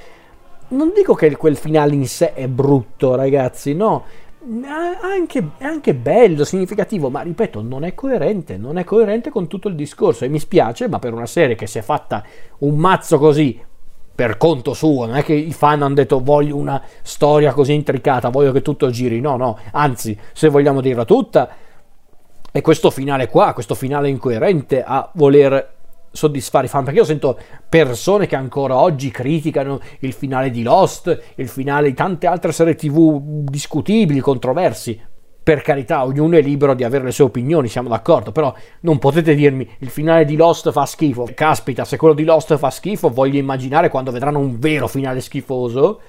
[0.69, 4.05] Non dico che quel finale in sé è brutto, ragazzi, no.
[5.03, 9.75] Anche, anche bello, significativo, ma ripeto, non è coerente, non è coerente con tutto il
[9.75, 12.25] discorso e mi spiace, ma per una serie che si è fatta
[12.59, 13.61] un mazzo così
[14.21, 18.29] per conto suo, non è che i fan hanno detto voglio una storia così intricata,
[18.29, 21.49] voglio che tutto giri, no, no, anzi, se vogliamo dirla tutta,
[22.53, 25.73] è questo finale qua, questo finale incoerente a voler
[26.11, 31.19] soddisfare i fan, perché io sento persone che ancora oggi criticano il finale di Lost,
[31.37, 35.01] il finale di tante altre serie tv discutibili, controversi,
[35.43, 39.35] per carità, ognuno è libero di avere le sue opinioni, siamo d'accordo, però non potete
[39.35, 41.29] dirmi il finale di Lost fa schifo.
[41.35, 46.01] Caspita, se quello di Lost fa schifo, voglio immaginare quando vedranno un vero finale schifoso.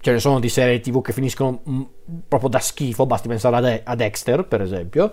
[0.00, 1.82] Ce ne sono di serie TV che finiscono mm,
[2.28, 5.10] proprio da schifo, basti pensare a, De- a Dexter, per esempio.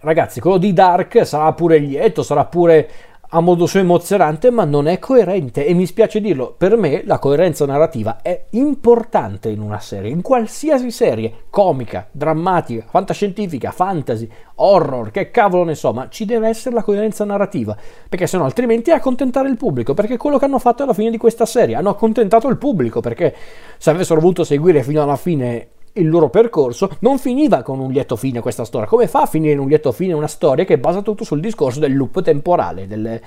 [0.00, 2.88] Ragazzi, quello di Dark sarà pure lieto, sarà pure
[3.30, 5.66] a modo suo emozionante, ma non è coerente.
[5.66, 10.22] E mi spiace dirlo, per me la coerenza narrativa è importante in una serie, in
[10.22, 16.74] qualsiasi serie, comica, drammatica, fantascientifica, fantasy, horror, che cavolo ne so, ma ci deve essere
[16.74, 17.76] la coerenza narrativa,
[18.08, 21.18] perché sennò altrimenti è accontentare il pubblico, perché quello che hanno fatto alla fine di
[21.18, 23.34] questa serie, hanno accontentato il pubblico, perché
[23.76, 25.68] se avessero voluto seguire fino alla fine
[25.98, 28.88] il loro percorso non finiva con un lieto fine questa storia.
[28.88, 31.80] Come fa a finire in un lieto fine una storia che basa tutto sul discorso
[31.80, 33.20] del loop temporale, del,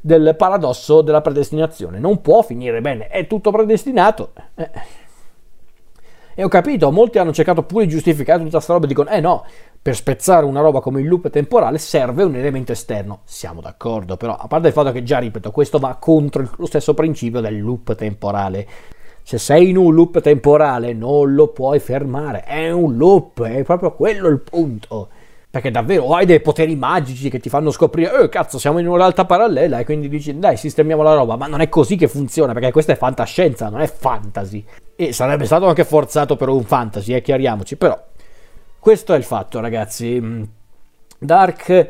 [0.00, 1.98] del paradosso della predestinazione?
[1.98, 4.32] Non può finire bene, è tutto predestinato.
[4.54, 4.70] Eh.
[6.34, 9.20] E ho capito, molti hanno cercato pure di giustificare tutta questa roba e dicono, eh
[9.20, 9.44] no,
[9.82, 13.20] per spezzare una roba come il loop temporale serve un elemento esterno.
[13.24, 16.94] Siamo d'accordo, però a parte il fatto che già, ripeto, questo va contro lo stesso
[16.94, 18.66] principio del loop temporale
[19.30, 23.92] Se sei in un loop temporale non lo puoi fermare, è un loop, è proprio
[23.92, 25.08] quello il punto.
[25.48, 28.96] Perché davvero hai dei poteri magici che ti fanno scoprire, eh cazzo, siamo in una
[28.96, 31.36] realtà parallela e quindi dici, dai, sistemiamo la roba.
[31.36, 34.64] Ma non è così che funziona, perché questa è fantascienza, non è fantasy.
[34.96, 37.76] E sarebbe stato anche forzato per un fantasy, eh, chiariamoci.
[37.76, 37.96] Però,
[38.80, 40.48] questo è il fatto, ragazzi.
[41.20, 41.88] Dark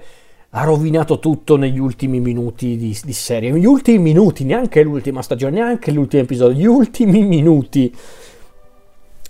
[0.51, 3.53] ha rovinato tutto negli ultimi minuti di, di serie.
[3.59, 7.95] Gli ultimi minuti, neanche l'ultima stagione, neanche l'ultimo episodio, gli ultimi minuti.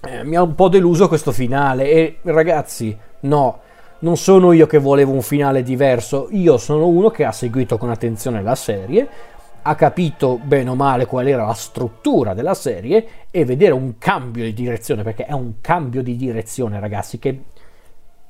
[0.02, 1.90] Eh, mi ha un po' deluso questo finale.
[1.90, 3.60] E ragazzi, no
[4.00, 7.90] non sono io che volevo un finale diverso, io sono uno che ha seguito con
[7.90, 9.06] attenzione la serie,
[9.62, 14.44] ha capito bene o male qual era la struttura della serie e vedere un cambio
[14.44, 17.42] di direzione, perché è un cambio di direzione ragazzi, che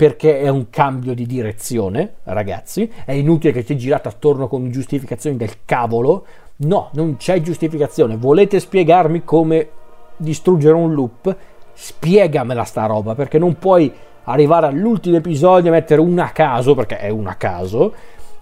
[0.01, 2.91] perché è un cambio di direzione, ragazzi.
[3.05, 6.25] È inutile che ci girate attorno con giustificazioni del cavolo.
[6.57, 8.17] No, non c'è giustificazione.
[8.17, 9.69] Volete spiegarmi come
[10.17, 11.37] distruggere un loop?
[11.75, 13.93] Spiegamela sta roba, perché non puoi
[14.25, 17.93] arrivare all'ultimo episodio e mettere un a caso, perché è un a caso,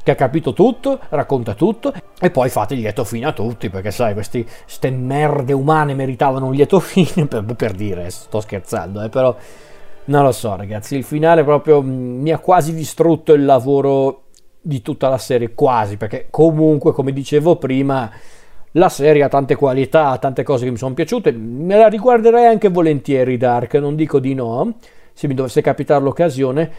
[0.04, 3.90] che ha capito tutto, racconta tutto, e poi fate il lieto fine a tutti, perché
[3.90, 4.46] sai, queste
[4.92, 9.34] merde umane meritavano un lieto fine, per, per dire, sto scherzando, eh, però
[10.08, 14.24] non lo so ragazzi, il finale proprio mm, mi ha quasi distrutto il lavoro
[14.60, 18.10] di tutta la serie, quasi, perché comunque, come dicevo prima,
[18.72, 22.46] la serie ha tante qualità, ha tante cose che mi sono piaciute, me la riguarderei
[22.46, 24.76] anche volentieri Dark, non dico di no,
[25.12, 26.70] se mi dovesse capitare l'occasione,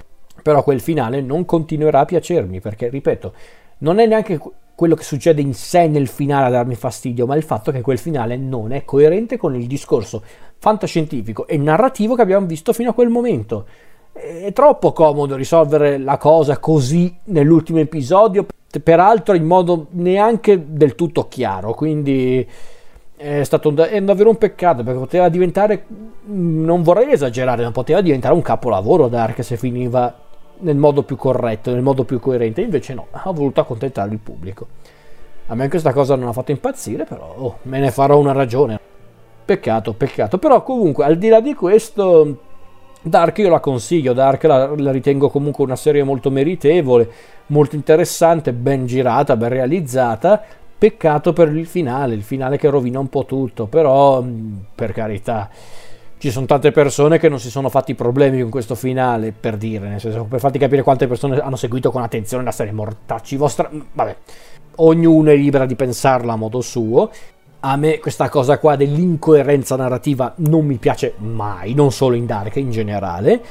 [0.44, 3.34] però quel finale non continuerà a piacermi perché, ripeto,
[3.80, 4.40] non è neanche
[4.76, 7.98] quello che succede in sé nel finale a darmi fastidio, ma il fatto che quel
[7.98, 10.24] finale non è coerente con il discorso
[10.60, 13.66] fantascientifico e narrativo che abbiamo visto fino a quel momento.
[14.12, 18.46] È troppo comodo risolvere la cosa così nell'ultimo episodio,
[18.84, 22.46] peraltro in modo neanche del tutto chiaro, quindi
[23.16, 25.86] è stato è davvero un peccato perché poteva diventare,
[26.26, 30.14] non vorrei esagerare, ma poteva diventare un capolavoro Dark se finiva
[30.60, 34.68] nel modo più corretto, nel modo più coerente, invece no, ha voluto accontentare il pubblico.
[35.48, 38.80] A me questa cosa non ha fatto impazzire, però oh, me ne farò una ragione.
[39.50, 40.38] Peccato, peccato.
[40.38, 42.38] Però comunque, al di là di questo,
[43.02, 47.10] Dark io la consiglio, Dark la, la ritengo comunque una serie molto meritevole,
[47.48, 50.40] molto interessante, ben girata, ben realizzata.
[50.78, 55.50] Peccato per il finale, il finale che rovina un po' tutto, però mm, per carità
[56.20, 59.88] ci sono tante persone che non si sono fatti problemi con questo finale, per dire,
[59.88, 63.68] nel senso, per farti capire quante persone hanno seguito con attenzione la serie Mortacci vostra...
[63.74, 64.16] Mm, vabbè,
[64.76, 67.10] ognuno è libera di pensarla a modo suo.
[67.62, 72.56] A me questa cosa qua dell'incoerenza narrativa non mi piace mai, non solo in Dark,
[72.56, 73.42] in generale.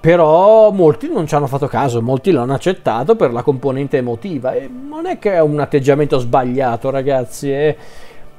[0.00, 4.68] Però molti non ci hanno fatto caso, molti l'hanno accettato per la componente emotiva e
[4.68, 7.76] non è che è un atteggiamento sbagliato, ragazzi, è...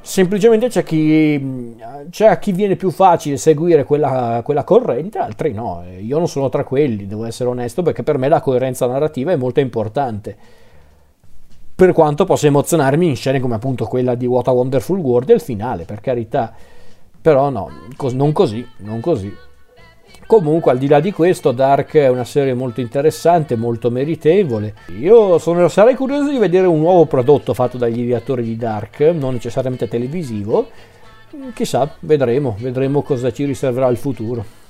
[0.01, 1.75] semplicemente c'è chi,
[2.09, 5.83] c'è chi viene più facile seguire quella, quella corrente, altri no.
[5.99, 9.35] Io non sono tra quelli, devo essere onesto, perché per me la coerenza narrativa è
[9.35, 10.37] molto importante.
[11.77, 15.33] Per quanto possa emozionarmi in scene come appunto quella di What a Wonderful World e
[15.35, 16.51] il finale, per carità.
[17.21, 17.69] Però no,
[18.13, 19.31] non così, non così.
[20.25, 24.73] Comunque, al di là di questo, Dark è una serie molto interessante, molto meritevole.
[24.99, 29.33] Io sono, sarei curioso di vedere un nuovo prodotto fatto dagli ideatori di Dark, non
[29.33, 30.69] necessariamente televisivo.
[31.53, 34.66] Chissà, vedremo, vedremo cosa ci riserverà il futuro.